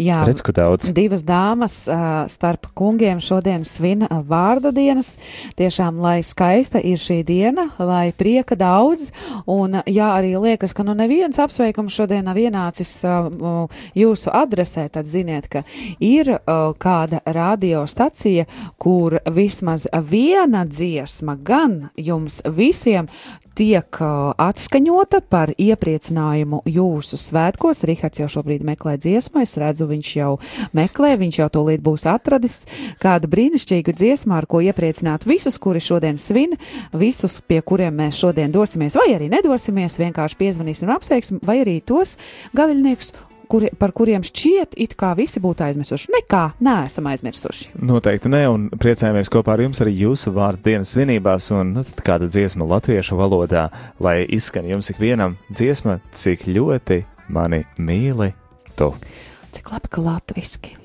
Jā, 0.00 0.24
Redz, 0.26 0.42
ko 0.42 0.50
daudz. 0.54 0.88
Divas 0.94 1.22
dāmas 1.26 1.76
uh, 1.86 2.24
starp 2.30 2.66
kungiem 2.74 3.20
šodien 3.22 3.62
svin 3.68 4.02
vārda 4.26 4.72
dienas. 4.74 5.12
Tiešām, 5.54 6.00
lai 6.02 6.16
skaista 6.26 6.82
ir 6.82 6.98
šī 6.98 7.20
diena, 7.26 7.68
lai 7.78 8.08
prieka 8.16 8.58
daudz. 8.58 9.12
Un, 9.46 9.78
jā, 9.86 10.08
arī 10.16 10.34
liekas, 10.42 10.74
ka 10.74 10.82
nu 10.86 10.96
neviens 10.98 11.38
apsveikums 11.38 11.94
šodien 11.94 12.26
nav 12.26 12.40
ienācis 12.42 12.90
uh, 13.06 13.70
jūsu 13.94 14.34
adresē, 14.34 14.88
tad 14.90 15.06
ziniet, 15.06 15.46
ka 15.52 15.62
ir 16.02 16.32
uh, 16.34 16.74
kāda 16.74 17.22
radiostacija, 17.22 18.48
kur 18.82 19.20
vismaz 19.30 19.86
viena 20.10 20.64
dziesma 20.66 21.38
gan 21.38 21.84
jums 21.94 22.42
visiem 22.50 23.06
tiek 23.54 23.98
atskaņota 24.40 25.20
par 25.30 25.52
iepriecinājumu 25.58 26.62
jūsu 26.68 27.18
svētkos. 27.20 27.84
Rihards 27.88 28.22
jau 28.22 28.28
šobrīd 28.36 28.64
meklē 28.66 28.96
dziesmu, 29.00 29.42
es 29.44 29.54
redzu, 29.60 29.88
viņš 29.90 30.12
jau 30.18 30.30
meklē, 30.76 31.14
viņš 31.20 31.40
jau 31.42 31.50
tūlīt 31.58 31.84
būs 31.84 32.06
atradis 32.10 32.62
kādu 33.02 33.30
brīnišķīgu 33.32 33.94
dziesmu, 33.94 34.34
ar 34.36 34.48
ko 34.50 34.62
iepriecināt 34.64 35.26
visus, 35.28 35.58
kuri 35.62 35.82
šodien 35.82 36.18
svin, 36.20 36.56
visus, 36.94 37.40
pie 37.44 37.60
kuriem 37.62 37.94
mēs 38.02 38.18
šodien 38.22 38.54
dosimies, 38.54 38.98
vai 38.98 39.12
arī 39.16 39.30
nedosimies, 39.32 40.00
vienkārši 40.02 40.40
piezvanīsim 40.40 40.90
un 40.90 40.96
apsveiksim, 40.98 41.44
vai 41.44 41.60
arī 41.62 41.78
tos 41.86 42.18
gaviļniekus, 42.56 43.14
kuri, 43.54 43.70
par 43.78 43.92
kuriem 43.94 44.24
šķiet, 44.26 44.74
it 44.82 44.96
kā 44.98 45.12
visi 45.18 45.42
būtu 45.42 45.66
aizmirsuši. 45.68 46.10
Nekā, 46.16 46.42
neesam 46.64 47.08
aizmirsuši. 47.10 47.70
Noteikti 47.86 48.32
ne, 48.32 48.42
un 48.50 48.66
priecājamies 48.80 49.30
kopā 49.32 49.54
ar 49.54 49.64
jums 49.66 49.82
arī 49.84 49.94
jūsu 50.02 50.34
vārdu 50.34 50.70
dienas 50.70 50.94
svinībās, 50.96 51.50
un 51.54 51.74
nu, 51.78 51.84
kāda 52.06 52.28
dziesma 52.30 52.66
latviešu 52.74 53.18
valodā, 53.20 53.68
lai 54.02 54.22
izskan 54.26 54.66
jums 54.70 54.90
ikvienam 54.94 55.38
dziesma, 55.52 56.00
cik 56.14 56.48
ļoti 56.50 57.04
mani 57.34 57.62
mīli 57.78 58.32
tu. 58.78 58.94
Cik 59.54 59.70
labi, 59.70 59.92
ka 59.92 60.02
latviski. 60.02 60.78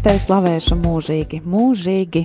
Es 0.00 0.04
tevi 0.06 0.20
slavēšu 0.22 0.76
mūžīgi, 0.80 1.38
mūžīgi. 1.44 2.20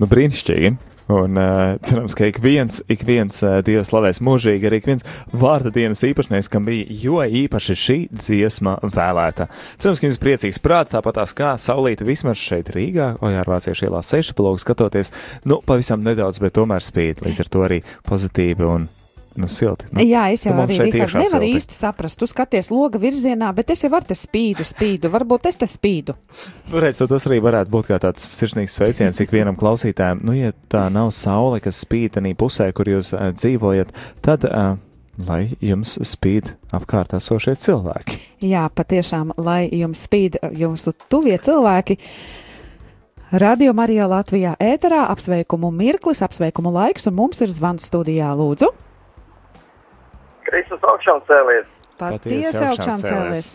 Nu, 0.00 0.06
brīnišķīgi. 0.08 0.70
Un 1.12 1.36
uh, 1.36 1.74
cerams, 1.84 2.14
ka 2.16 2.24
ik 2.30 2.38
viens, 2.40 2.78
ik 2.88 3.04
viens 3.04 3.42
uh, 3.44 3.58
Dievs 3.66 3.90
slavēs 3.92 4.22
mūžīgi, 4.24 4.64
arī 4.70 4.78
ik 4.80 4.88
viens 4.88 5.04
vārda 5.28 5.68
dienas 5.74 6.00
īpašnieks, 6.08 6.48
kam 6.48 6.64
bija 6.64 6.88
jo 7.02 7.20
īpaši 7.20 7.76
šī 7.82 7.98
dziesma 8.16 8.78
vēlēta. 8.80 9.50
Cerams, 9.76 10.00
ka 10.00 10.08
jums 10.08 10.22
priecīgs 10.24 10.62
prāts, 10.64 10.96
tāpat 10.96 11.20
tās 11.20 11.36
kā 11.36 11.52
saulīta 11.60 12.08
vismaz 12.08 12.40
šeit 12.40 12.72
Rīgā, 12.72 13.18
Ojārvāciešu 13.20 13.90
ielā 13.90 14.00
sešu 14.00 14.32
palogu 14.40 14.64
skatoties, 14.64 15.12
nu, 15.44 15.60
pavisam 15.68 16.00
nedaudz, 16.00 16.40
bet 16.40 16.56
tomēr 16.56 16.80
spīd, 16.80 17.20
līdz 17.28 17.44
ar 17.44 17.52
to 17.52 17.68
arī 17.68 17.84
pozitīvi 18.08 18.72
un, 18.72 18.88
nu, 19.40 19.48
silti. 19.50 19.88
Nu, 19.92 20.04
Jā, 20.06 20.26
es 20.34 20.44
jau 20.46 20.54
nu, 20.54 20.62
mums 20.62 20.78
arī 20.78 20.92
iekšā 20.92 21.22
nevaru 21.22 21.46
silti. 21.46 21.58
īsti 21.60 21.76
saprast. 21.76 22.18
Tu 22.20 22.28
skaties 22.30 22.70
loga 22.74 23.00
virzienā, 23.02 23.52
bet 23.56 23.70
es 23.74 23.84
jau 23.84 23.92
ar 23.96 24.06
te 24.06 24.16
spīdu, 24.16 24.64
spīdu. 24.66 25.10
Varbūt 25.12 25.48
es 25.50 25.60
te 25.60 25.68
spīdu. 25.70 26.16
Nu, 26.72 26.80
redz, 26.82 27.02
tas 27.02 27.28
arī 27.28 27.40
varētu 27.44 27.72
būt 27.72 27.90
kā 27.92 28.00
tāds 28.02 28.24
sirsnīgs 28.38 28.78
sveiciens 28.78 29.20
ikvienam 29.24 29.58
klausītājam. 29.60 30.24
Nu, 30.26 30.34
ja 30.36 30.54
tā 30.72 30.86
nav 30.92 31.12
saule, 31.16 31.60
kas 31.64 31.82
spīd 31.84 32.16
tenī 32.16 32.34
pusē, 32.38 32.70
kur 32.76 32.88
jūs 32.90 33.12
uh, 33.16 33.30
dzīvojat, 33.36 33.92
tad, 34.24 34.46
uh, 34.48 34.76
lai 35.28 35.42
jums 35.64 35.98
spīd 36.04 36.54
apkārt 36.76 37.14
esošie 37.16 37.54
cilvēki. 37.56 38.18
Jā, 38.44 38.66
patiešām, 38.68 39.32
lai 39.40 39.64
jums 39.72 40.02
spīd 40.08 40.36
jūsu 40.52 40.92
tuvie 41.08 41.38
cilvēki. 41.40 41.96
Radio 43.32 43.72
Marijā 43.74 44.06
Latvijā 44.06 44.52
ēterā 44.62 45.08
apsveikumu 45.10 45.72
mirklis, 45.74 46.20
apsveikumu 46.22 46.70
laiks, 46.70 47.08
un 47.10 47.16
mums 47.18 47.40
ir 47.42 47.50
zvans 47.50 47.88
studijā. 47.88 48.28
Lūdzu, 48.38 48.68
Kristus 50.46 50.82
augšām 50.92 51.22
cēlies. 51.28 51.68
patiesi 52.00 52.64
augšām 52.70 52.98
cēlies. 53.02 53.48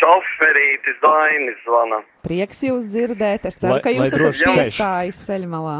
Šoferītis 0.00 0.98
Dainis 1.02 1.58
zvana. 1.66 1.98
Prieks 2.24 2.62
jūs 2.64 2.86
dzirdēt. 2.92 3.48
Es 3.50 3.58
ceru, 3.60 3.74
Lai- 3.76 3.82
ka 3.84 3.90
jūs 3.92 4.14
esat 4.16 4.38
piestājis 4.54 5.18
ceļmalā. 5.26 5.78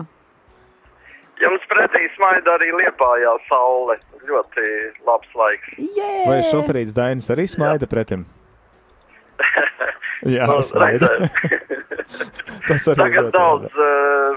Jums 1.40 1.62
pretī 1.70 2.02
smaida 2.16 2.52
arī 2.58 2.68
liepājā 2.82 3.30
saule. 3.48 3.96
Ļoti 4.28 4.64
labs 5.06 5.30
laiks. 5.40 5.70
Yeah! 5.96 6.26
Vai 6.28 6.40
šoferīts 6.50 6.92
Dainis 6.96 7.30
arī 7.32 7.46
smaida 7.48 7.88
pretim? 7.88 8.26
Jā, 10.36 10.44
Nu, 10.50 10.58
smaida. 10.60 11.08
Tas 12.68 12.84
arī 12.92 13.00
Tagad 13.06 13.30
ļoti 13.30 13.32
daudz 13.38 13.78
uh, 13.80 14.36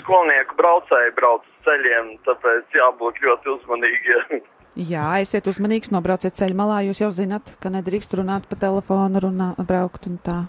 skolnieku 0.00 0.56
braucēju 0.58 1.14
brauc 1.20 1.46
ceļiem, 1.68 2.14
tāpēc 2.26 2.78
jābūt 2.80 3.20
ļoti 3.24 3.54
uzmanīgiem. 3.56 4.46
Jā, 4.78 5.06
esiet 5.24 5.48
uzmanīgs, 5.50 5.90
nobrauciet 5.90 6.36
ceļmalā. 6.38 6.84
Jūs 6.86 7.00
jau 7.02 7.08
zinat, 7.14 7.56
ka 7.62 7.72
nedrīkst 7.72 8.14
runāt 8.20 8.46
pa 8.50 8.58
telefonu, 8.60 9.24
runā, 9.24 9.48
braukt 9.58 10.06
un 10.10 10.20
tā. 10.22 10.44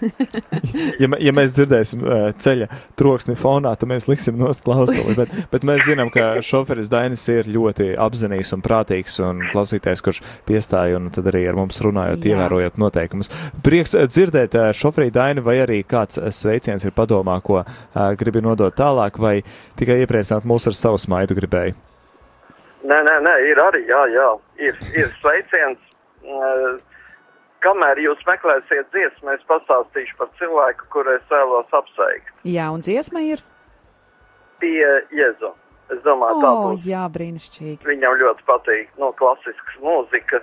Ja, 1.00 1.08
ja 1.20 1.32
mēs 1.34 1.52
dzirdēsim 1.56 2.02
ceļa 2.40 2.66
troksni 2.98 3.36
fonā, 3.38 3.72
tad 3.78 3.88
mēs 3.90 4.06
liksim 4.08 4.38
nost 4.40 4.62
klausuli. 4.64 5.14
Bet, 5.18 5.32
bet 5.52 5.64
mēs 5.66 5.84
zinām, 5.86 6.10
ka 6.12 6.40
šoferis 6.44 6.90
Dainis 6.92 7.24
ir 7.32 7.48
ļoti 7.52 7.92
apzinīgs 8.00 8.52
un 8.56 8.64
prātīgs 8.64 9.18
un 9.24 9.42
klausītājs, 9.52 10.02
kurš 10.04 10.22
piestāja 10.48 10.98
un 11.00 11.10
tad 11.14 11.28
arī 11.30 11.44
ar 11.50 11.58
mums 11.58 11.80
runājot, 11.84 12.24
Jā. 12.24 12.36
ievērojot 12.36 12.80
noteikumus. 12.80 13.32
Prieks 13.64 13.96
dzirdēt 14.08 14.56
šoferī 14.76 15.10
Daini, 15.14 15.44
vai 15.44 15.58
arī 15.64 15.82
kāds 15.88 16.20
sveiciens 16.38 16.86
ir 16.86 16.96
padomā, 16.96 17.38
ko 17.44 17.62
gribi 18.18 18.44
nodot 18.44 18.74
tālāk, 18.76 19.20
vai 19.22 19.38
tikai 19.78 20.00
iepriecināt 20.04 20.48
mūs 20.48 20.68
ar 20.70 20.78
savu 20.78 21.00
smaidu 21.02 21.36
gribēju. 21.38 21.76
Nē, 22.86 22.98
nē, 23.02 23.14
nē, 23.26 23.34
ir 23.50 23.58
arī, 23.58 23.82
jā, 23.90 24.02
jā, 24.14 24.26
ir, 24.68 24.76
ir 24.94 25.14
sveiciens. 25.20 25.80
Kamēr 27.66 27.98
jūs 27.98 28.22
meklēsiet 28.28 28.88
dziesmu, 28.94 29.32
es 29.34 29.44
pastāstīšu 29.50 30.14
par 30.20 30.30
cilvēku, 30.38 30.86
kuru 30.94 31.16
es 31.16 31.24
vēlos 31.32 31.72
apsveikt. 31.74 32.30
Jā, 32.46 32.70
un 32.70 32.84
dziesma 32.86 33.24
ir. 33.26 33.42
Pie 34.62 34.84
Jēzu. 35.10 35.50
Es 35.92 36.00
domāju, 36.02 36.40
tā 36.42 36.52
būs. 36.62 36.86
jā, 36.90 37.02
brīnišķīgi. 37.14 37.86
Viņam 37.86 38.16
ļoti 38.22 38.46
patīk, 38.46 38.88
no 38.98 39.12
klasiskas 39.18 39.76
mūzika. 39.82 40.40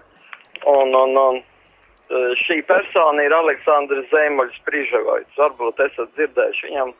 Un, 0.71 0.93
un, 0.95 1.17
un 1.19 1.39
eh, 1.39 2.35
šī 2.45 2.61
persona 2.67 3.25
ir 3.25 3.35
Aleksandrs 3.35 4.07
Zemoļs 4.11 4.61
Prižavojs. 4.67 5.31
Varbūt 5.39 5.81
esat 5.83 6.13
dzirdējuši 6.15 6.69
viņam 6.69 6.93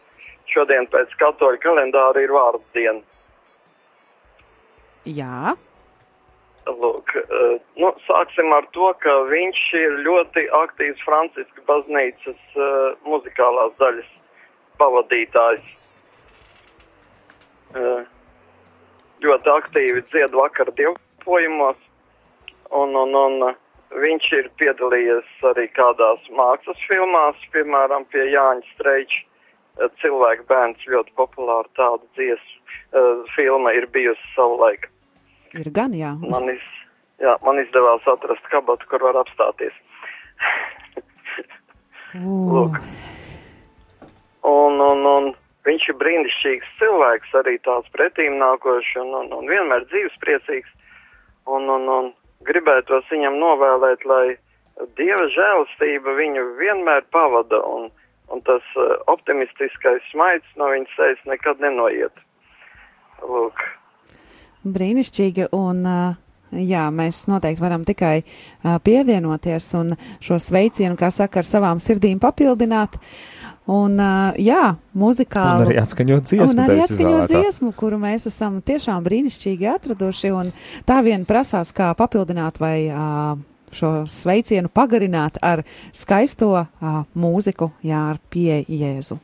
šodien 0.51 0.89
pēc 0.91 1.15
katoļu 1.21 1.61
kalendāra 1.63 2.23
ir 2.23 2.33
vārdu 2.35 2.63
diena. 2.75 2.99
Jā, 5.07 5.55
Lūk, 6.63 7.11
eh, 7.19 7.59
nu, 7.75 7.89
sāksim 8.07 8.53
ar 8.55 8.63
to, 8.71 8.93
ka 9.03 9.13
viņš 9.27 9.61
ir 9.75 9.95
ļoti 10.05 10.45
aktīvs 10.55 11.01
Franciska 11.03 11.63
baznīcas 11.67 12.39
uh, 12.55 12.93
muzikālās 13.03 13.73
daļas 13.81 14.11
pavadītājs. 14.79 15.65
Uh, 17.73 18.05
ļoti 19.25 19.51
aktīvi 19.57 20.05
dzied 20.07 20.37
vakar 20.39 20.71
dievpojumos, 20.79 21.83
un, 22.71 22.95
un, 22.95 23.11
un 23.11 23.49
viņš 23.99 24.31
ir 24.39 24.49
piedalījies 24.61 25.35
arī 25.51 25.67
kādās 25.75 26.23
mākslas 26.31 26.79
filmās, 26.87 27.43
piemēram, 27.51 28.07
pie 28.13 28.29
Jāņa 28.31 28.63
Streiča 28.71 29.19
uh, 29.19 29.91
cilvēku 29.99 30.47
bērns 30.47 30.87
ļoti 30.95 31.11
populāra 31.19 31.67
tāda 31.75 32.07
dziesma. 32.15 32.59
Uh, 32.93 33.23
filma 33.35 33.75
ir 33.75 33.91
bijusi 33.91 34.35
savulaik. 34.37 34.92
Ir 35.59 35.69
gan 35.75 35.93
jā. 35.97 36.13
Man, 36.21 36.49
iz, 36.51 36.63
jā, 37.21 37.35
man 37.45 37.61
izdevās 37.61 38.05
atrast 38.09 38.45
kabatu, 38.51 38.87
kur 38.91 39.05
var 39.05 39.19
apstāties. 39.23 39.75
Lūk. 42.23 42.77
Un, 44.43 44.81
un, 44.83 45.05
un 45.07 45.29
viņš 45.67 45.89
ir 45.89 45.99
brīnišķīgs 46.01 46.73
cilvēks, 46.81 47.35
arī 47.39 47.57
tāds 47.65 47.89
pretīm 47.95 48.37
nākošs 48.41 48.95
un, 49.01 49.13
un, 49.21 49.31
un 49.39 49.49
vienmēr 49.49 49.87
dzīvespriecīgs. 49.89 50.69
Un, 51.49 51.67
un, 51.71 51.87
un 51.89 52.11
gribētos 52.47 53.07
viņam 53.11 53.39
novēlēt, 53.41 54.05
lai 54.07 54.35
Dieva 54.97 55.25
žēlastība 55.29 56.15
viņu 56.17 56.43
vienmēr 56.57 57.05
pavada 57.13 57.59
un, 57.69 57.91
un 58.33 58.41
tas 58.47 58.65
uh, 58.79 58.95
optimistiskais 59.11 60.01
smaids 60.09 60.57
no 60.57 60.71
viņa 60.71 60.89
sejas 60.95 61.21
nekad 61.29 61.61
nenoiet. 61.61 62.23
Lūk. 63.21 63.61
Brīnišķīgi, 64.63 65.49
un 65.57 65.83
uh, 65.83 66.15
jā, 66.59 66.87
mēs 66.93 67.25
noteikti 67.31 67.63
varam 67.63 67.85
tikai 67.87 68.17
uh, 68.23 68.77
pievienoties 68.83 69.69
un 69.79 69.95
šo 70.23 70.39
sveicienu, 70.41 70.97
kā 70.99 71.09
saka, 71.13 71.41
ar 71.41 71.49
savām 71.49 71.81
sirdīm 71.83 72.21
papildināt. 72.23 72.99
Un, 73.63 73.95
uh, 73.95 74.35
jā, 74.35 74.73
muzikāli. 74.99 75.63
Un 75.63 75.69
arī 75.69 75.79
atskaņot 75.79 76.27
dziesmu 76.27 76.51
Un 76.51 76.63
arī 76.65 76.81
atskaņot 76.83 77.31
dziesmu, 77.31 77.71
kuru 77.79 77.99
mēs 78.01 78.27
esam 78.27 78.59
tiešām 78.65 79.05
brīnišķīgi 79.05 79.69
atraduši. 79.71 80.33
Un 80.35 80.51
tā 80.87 80.99
vien 81.05 81.23
prasās, 81.27 81.71
kā 81.75 81.93
papildināt 81.95 82.59
vai 82.59 82.77
uh, 82.91 83.37
šo 83.73 83.93
sveicienu 84.09 84.71
pagarināt 84.71 85.39
ar 85.41 85.63
skaisto 85.95 86.51
uh, 86.59 86.97
mūziku, 87.15 87.71
jā, 87.87 88.09
ar 88.13 88.19
pie 88.33 88.65
Jēzu. 88.67 89.19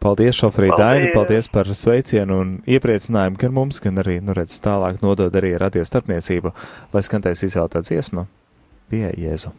Paldies, 0.00 0.36
Paldies. 0.40 0.76
Daini, 0.80 1.08
paldies 1.12 1.48
par 1.52 1.68
sveicienu 1.76 2.38
un 2.40 2.52
iepriecinājumu 2.64 3.36
gan 3.40 3.52
mums, 3.52 3.82
gan 3.84 4.00
arī, 4.00 4.16
nu 4.24 4.32
redz, 4.36 4.56
tālāk 4.64 5.02
nodod 5.04 5.34
arī 5.36 5.52
radio 5.60 5.84
starpniecību, 5.84 6.54
lai 6.94 7.02
skantēs 7.04 7.44
izvēlētā 7.50 7.84
dziesma 7.84 8.24
pie 8.88 9.10
Jēzu. 9.20 9.52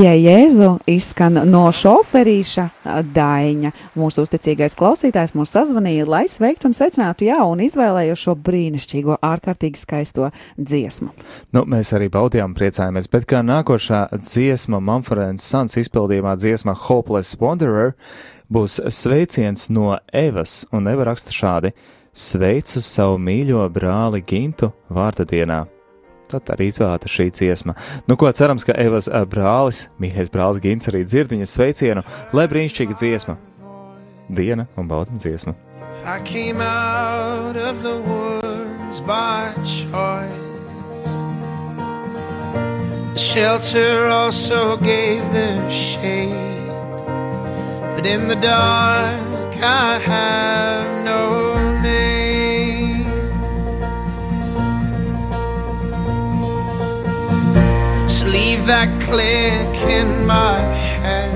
Pie 0.00 0.14
Jēzu 0.16 0.78
izskan 0.88 1.34
no 1.44 1.66
šoferīša 1.76 2.62
Daiņa. 3.12 3.70
Mūsu 4.00 4.22
uzticīgais 4.24 4.72
klausītājs 4.78 5.34
mūs 5.36 5.50
sazvanīja, 5.52 6.06
lai 6.08 6.22
sveiktu 6.32 6.70
un 6.70 6.74
sveicinātu 6.78 7.26
jau 7.26 7.50
un 7.50 7.60
izvēlēju 7.60 8.14
šo 8.16 8.32
brīnišķīgo, 8.46 9.18
ārkārtīgi 9.20 9.76
skaisto 9.76 10.30
dziesmu. 10.56 11.10
Nu, 11.52 11.66
mēs 11.68 11.92
arī 11.92 12.08
baudījām, 12.14 12.54
priecājāmies, 12.56 13.10
bet 13.12 13.26
kā 13.28 13.42
nākošā 13.44 14.06
dziesma, 14.22 14.80
Manfrēns 14.80 15.44
Sans 15.44 15.76
izpildījumā 15.82 16.32
dziesma 16.40 16.72
Hopeless 16.86 17.36
Wanderer, 17.42 17.92
būs 18.48 18.78
sveiciens 18.88 19.68
no 19.68 19.98
Evas, 20.16 20.62
un 20.72 20.88
Eva 20.88 21.10
raksta 21.10 21.36
šādi: 21.36 21.74
Sveicu 22.16 22.80
savu 22.80 23.20
mīļo 23.20 23.68
brāli 23.76 24.24
Gintu 24.24 24.72
vārda 24.88 25.28
dienā. 25.28 25.66
Tad 26.30 26.50
arī 26.54 26.68
izvēlēta 26.70 27.10
šī 27.10 27.26
dziesma. 27.34 27.74
Nu, 28.06 28.14
ko 28.20 28.30
cerams, 28.30 28.62
ka 28.66 28.76
Evas 28.78 29.08
ā, 29.10 29.24
brālis, 29.26 29.88
mīļais 30.02 30.30
brālis 30.30 30.62
Gints, 30.62 30.90
arī 30.90 31.02
dzird 31.06 31.34
viņas 31.34 31.56
sveicienu, 31.56 32.04
lai 32.36 32.46
brīnišķīga 32.50 32.98
dziesma. 33.00 33.36
Diena 34.30 34.68
un 34.78 34.86
baudam 34.86 35.18
dziesmu. 35.18 35.56
I 36.06 36.20
came 36.24 36.60
out 36.60 37.56
of 37.56 37.82
the 37.82 37.98
woods 37.98 39.00
by 39.00 39.52
choice. 39.64 40.48
The 43.12 43.18
shelter 43.18 44.06
also 44.06 44.76
gave 44.76 45.20
the 45.32 45.68
shade, 45.68 46.70
but 47.96 48.06
in 48.06 48.28
the 48.28 48.36
dark 48.36 49.56
I 49.62 49.98
have 49.98 51.04
no 51.04 51.49
leave 58.60 58.66
that 58.66 59.00
click 59.02 59.76
in 59.90 60.26
my 60.26 60.58
head 60.58 61.34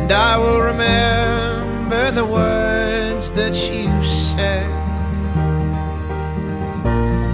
and 0.00 0.12
I 0.12 0.36
will 0.36 0.60
remember 0.60 2.10
the 2.12 2.24
words 2.24 3.30
that 3.32 3.54
you 3.70 4.02
said. 4.02 4.68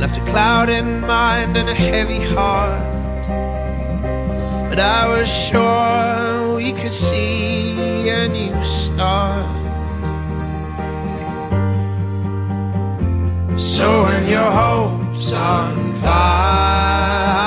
Left 0.01 0.17
a 0.17 0.25
cloud 0.25 0.69
in 0.69 1.01
mind 1.01 1.57
and 1.57 1.69
a 1.69 1.75
heavy 1.75 2.21
heart, 2.21 2.83
but 4.71 4.79
I 4.79 5.09
was 5.09 5.29
sure 5.29 6.57
we 6.57 6.73
could 6.73 6.93
see 6.93 8.09
a 8.09 8.29
new 8.29 8.63
start. 8.65 9.47
So 13.59 14.05
when 14.05 14.29
your 14.29 14.51
hopes 14.51 15.33
on 15.33 15.95
fire 15.97 17.46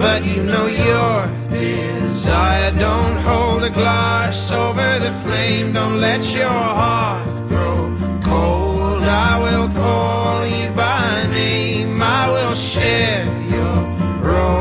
but 0.00 0.24
you 0.24 0.42
know 0.42 0.66
your 0.66 1.26
desire. 1.50 2.72
Don't 2.72 3.18
hold 3.18 3.62
a 3.64 3.70
glass 3.70 4.50
over 4.50 4.98
the 4.98 5.12
flame. 5.22 5.74
Don't 5.74 6.00
let 6.00 6.22
your 6.34 6.48
heart 6.80 7.28
grow 7.48 7.78
cold. 8.24 9.02
I 9.02 9.38
will 9.44 9.68
call 9.68 10.46
you 10.46 10.70
by 10.70 11.26
name. 11.30 12.00
I 12.02 12.30
will 12.30 12.54
share 12.54 13.26
your 13.54 13.76
role. 14.26 14.59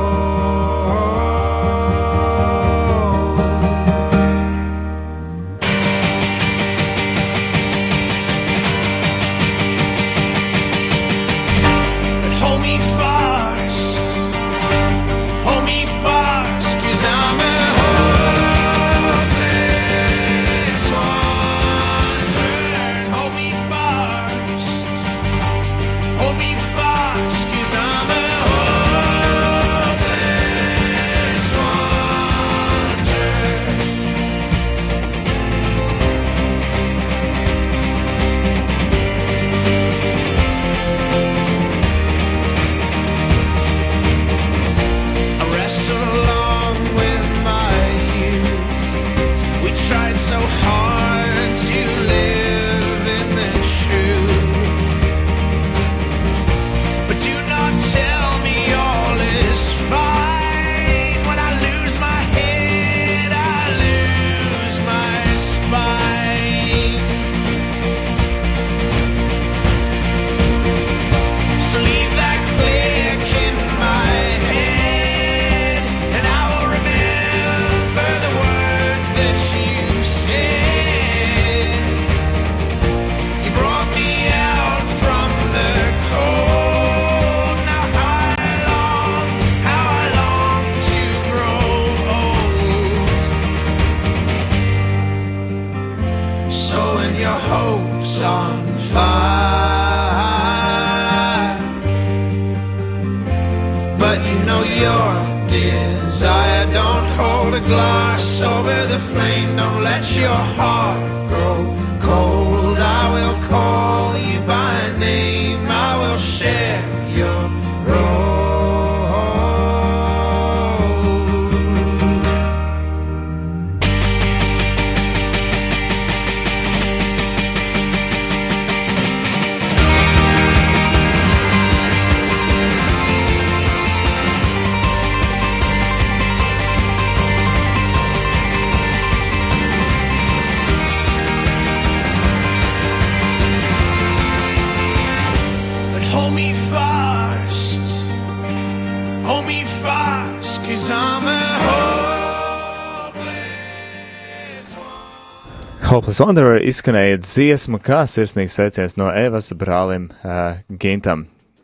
Hopeless 156.19 156.35
Wanderer 156.35 156.57
izskanēja 156.67 157.19
dziesma, 157.23 157.77
kā 157.79 158.01
sirsnīgs 158.03 158.57
sveiciens 158.57 158.97
no 158.99 159.05
Evas 159.07 159.53
brālim 159.55 160.09
uh, 160.11 160.57
Gintam. 160.67 161.21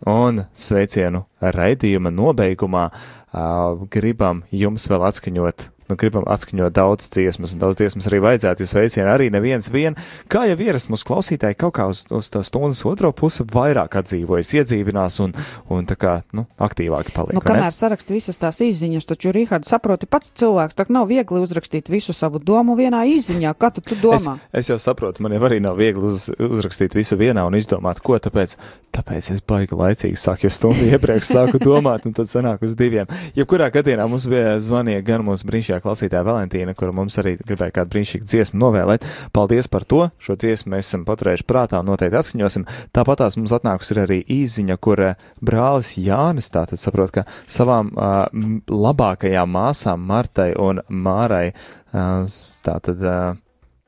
Un 0.08 0.46
sveicienu 0.56 1.26
raidījuma 1.44 2.08
nobeigumā 2.16 2.86
uh, 2.88 3.84
gribam 3.92 4.46
jums 4.56 4.88
vēl 4.88 5.04
atskaņot 5.10 5.68
nu, 5.90 5.98
gribam 6.00 6.26
atskaņot 6.28 6.74
daudz 6.76 7.10
dziesmas, 7.14 7.54
un 7.56 7.62
daudz 7.64 7.80
dziesmas 7.80 8.08
arī 8.10 8.22
vajadzētu, 8.26 8.66
ja 8.66 8.72
sveicieni 8.72 9.12
arī 9.12 9.30
neviens 9.34 9.70
vien. 9.74 9.98
Kā 10.32 10.46
jau 10.50 10.58
ierasts 10.58 10.90
mūsu 10.92 11.08
klausītāji, 11.10 11.58
kaut 11.62 11.76
kā 11.78 11.88
uz, 11.92 12.06
uz 12.14 12.30
tā 12.34 12.42
stundas 12.48 12.82
otro 12.88 13.12
pusi 13.16 13.46
vairāk 13.52 13.98
atdzīvojas, 14.02 14.54
iedzīvinās 14.60 15.20
un, 15.26 15.36
un 15.72 15.86
tā 15.90 15.98
kā, 16.00 16.16
nu, 16.36 16.46
aktīvāki 16.62 17.14
paliek. 17.16 17.38
Nu, 17.38 17.44
kamēr 17.46 17.76
saraksta 17.76 18.16
visas 18.16 18.40
tās 18.42 18.62
izziņas, 18.66 19.08
taču, 19.12 19.34
Rīhārds, 19.36 19.70
saproti 19.72 20.10
pats 20.10 20.32
cilvēks, 20.40 20.78
tā 20.78 20.88
nav 20.94 21.10
viegli 21.12 21.42
uzrakstīt 21.44 21.90
visu 21.94 22.16
savu 22.16 22.42
domu 22.42 22.78
vienā 22.80 23.04
izziņā. 23.16 23.54
Kā 23.60 23.72
tu, 23.76 23.84
tu 23.86 23.96
Es, 23.96 24.02
domā? 24.04 24.38
es 24.54 24.70
jau 24.70 24.78
saprotu, 24.82 25.24
man 25.26 25.36
jau 25.36 25.44
arī 25.48 25.62
nav 25.64 25.78
viegli 25.80 26.10
uz, 26.10 26.28
uzrakstīt 26.34 26.96
visu 26.98 27.18
vienā 27.20 27.46
un 27.48 27.58
izdomāt, 27.58 28.02
ko 28.06 28.18
tāpēc. 28.22 28.58
Tāpēc 28.96 29.28
es 29.34 29.42
baigi 29.44 29.76
laicīgi 29.76 30.16
sāku 30.16 30.48
jau 30.48 30.54
stundu 30.56 30.86
iepriekš, 30.88 31.28
sāku 31.28 31.60
domāt, 31.60 32.06
un 32.08 32.14
tad 32.16 32.30
sanāk 32.32 32.62
uz 32.64 32.78
diviem. 32.80 33.10
Jebkurā 33.36 33.68
gadījumā 33.74 34.06
mums 34.08 34.28
bija 34.32 34.54
zvanīja 34.64 35.02
gan 35.04 35.26
mūsu 35.28 35.48
brīnišķīgā 35.76 35.84
klausītāja 35.84 36.26
Valentīna, 36.26 36.76
kura 36.76 36.94
mums 36.94 37.18
arī 37.20 37.36
gribēja 37.40 37.74
kādu 37.76 37.92
brīnišķīgu 37.94 38.26
dziesmu 38.26 38.60
novēlēt. 38.60 39.06
Paldies 39.34 39.68
par 39.68 39.84
to! 39.84 40.10
Šo 40.20 40.36
dziesmu 40.36 40.74
mēs 40.74 40.90
esam 40.90 41.06
paturējuši 41.06 41.46
prātā 41.46 41.82
un 41.82 41.90
noteikti 41.90 42.20
atskaņosim. 42.20 42.66
Tāpat 42.94 43.20
tās 43.20 43.38
mums 43.38 43.54
atnākusi 43.56 43.94
ir 43.96 44.02
arī 44.06 44.20
īziņa, 44.24 44.78
kur 44.78 45.02
eh, 45.02 45.16
brālis 45.42 45.96
Jānis 45.98 46.52
tātad 46.52 46.80
saprot, 46.80 47.12
ka 47.12 47.26
savām 47.48 47.92
uh, 47.96 48.28
labākajām 48.70 49.50
māsām 49.50 50.06
Martai 50.06 50.54
un 50.58 50.82
Mārai 50.90 51.50
uh, 51.52 52.24
tātad. 52.64 53.02
Uh, 53.02 53.42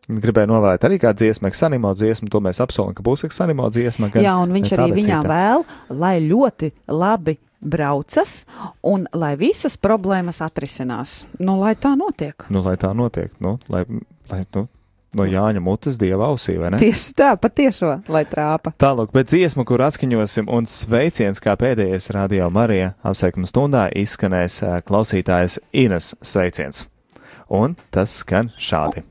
Gribēju 0.08 0.48
novēlēt 0.48 0.86
arī 0.88 1.02
kādu 1.04 1.20
dziesmu, 1.20 1.50
eksanimo 1.50 1.90
dziesmu, 1.92 2.30
to 2.32 2.40
mēs 2.40 2.62
apsolam, 2.64 2.94
ka 2.96 3.04
būs 3.04 3.26
eksanimo 3.28 3.68
dziesma. 3.68 4.08
Gan 4.14 4.24
Jā, 4.24 4.38
un 4.40 4.54
viņš 4.56 4.72
arī 4.78 4.86
viņām 5.02 5.28
vēl, 5.28 5.66
lai 6.00 6.14
ļoti 6.24 6.70
labi 6.96 7.34
braucas 7.60 8.46
un 8.86 9.08
lai 9.14 9.36
visas 9.40 9.78
problēmas 9.78 10.42
atrisinās. 10.46 11.26
Nu, 11.40 11.58
lai 11.62 11.76
tā 11.76 11.96
notiek. 11.98 12.48
Nu, 12.54 12.64
lai 12.66 12.78
tā 12.80 12.94
notiek, 12.98 13.32
nu, 13.44 13.58
lai, 13.72 13.84
lai 14.32 14.44
nu, 14.56 14.68
no 15.18 15.26
Jāņa 15.28 15.62
mutes 15.64 15.98
dieva 16.00 16.30
ausī, 16.30 16.58
vai 16.62 16.72
ne? 16.74 16.82
Tieši 16.82 17.16
tā, 17.18 17.32
patiešo, 17.42 17.94
lai 18.14 18.24
trāpa. 18.30 18.74
Tālāk, 18.80 19.12
bet 19.16 19.32
dziesma, 19.32 19.66
kur 19.68 19.82
atskaņosim, 19.88 20.50
un 20.52 20.70
sveiciens 20.70 21.42
kā 21.44 21.58
pēdējais 21.60 22.12
radio 22.16 22.50
Marija 22.54 22.94
apsveikuma 23.08 23.50
stundā 23.50 23.88
izskanēs 23.98 24.62
ā, 24.66 24.78
klausītājas 24.88 25.60
Ines 25.74 26.14
sveiciens. 26.22 26.86
Un 27.48 27.78
tas 27.96 28.20
skan 28.22 28.52
šādi. 28.60 29.06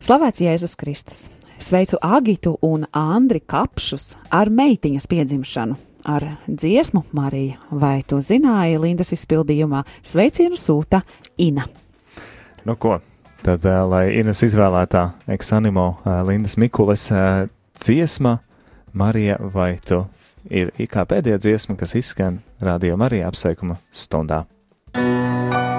Slavēts 0.00 0.40
Jēzus 0.40 0.78
Kristus! 0.80 1.28
Sveicu 1.60 1.98
Agitu 2.00 2.54
un 2.64 2.86
Andri 2.96 3.42
Kapšus 3.44 4.14
ar 4.32 4.48
meitiņas 4.48 5.04
piedzimšanu. 5.10 5.76
Ar 6.04 6.24
dziesmu 6.46 7.04
Marija, 7.12 7.58
vai 7.70 8.00
tu 8.06 8.20
zināji, 8.24 8.78
Lindas 8.80 9.12
izpildījumā 9.16 9.82
sveicienu 10.02 10.56
sūta 10.56 11.02
Ina. 11.38 11.66
Nu, 12.64 12.76
ko? 12.76 12.98
Tad, 13.44 13.64
ā, 13.64 13.80
lai 13.88 14.04
Ines 14.20 14.42
izvēlētā 14.44 15.06
eksanimo 15.32 15.86
ā, 16.04 16.20
Lindas 16.28 16.58
Mikules 16.60 17.06
ā, 17.12 17.48
dziesma, 17.80 18.38
Marija, 18.92 19.38
vai 19.40 19.74
tu 19.84 20.02
ir 20.50 20.72
kā 20.90 21.06
pēdējā 21.08 21.40
dziesma, 21.40 21.76
kas 21.80 21.96
izskan 22.00 22.40
radio 22.60 22.96
Marija 23.00 23.28
apsveikuma 23.30 23.80
stundā. 23.92 24.44
Marija, 24.96 25.69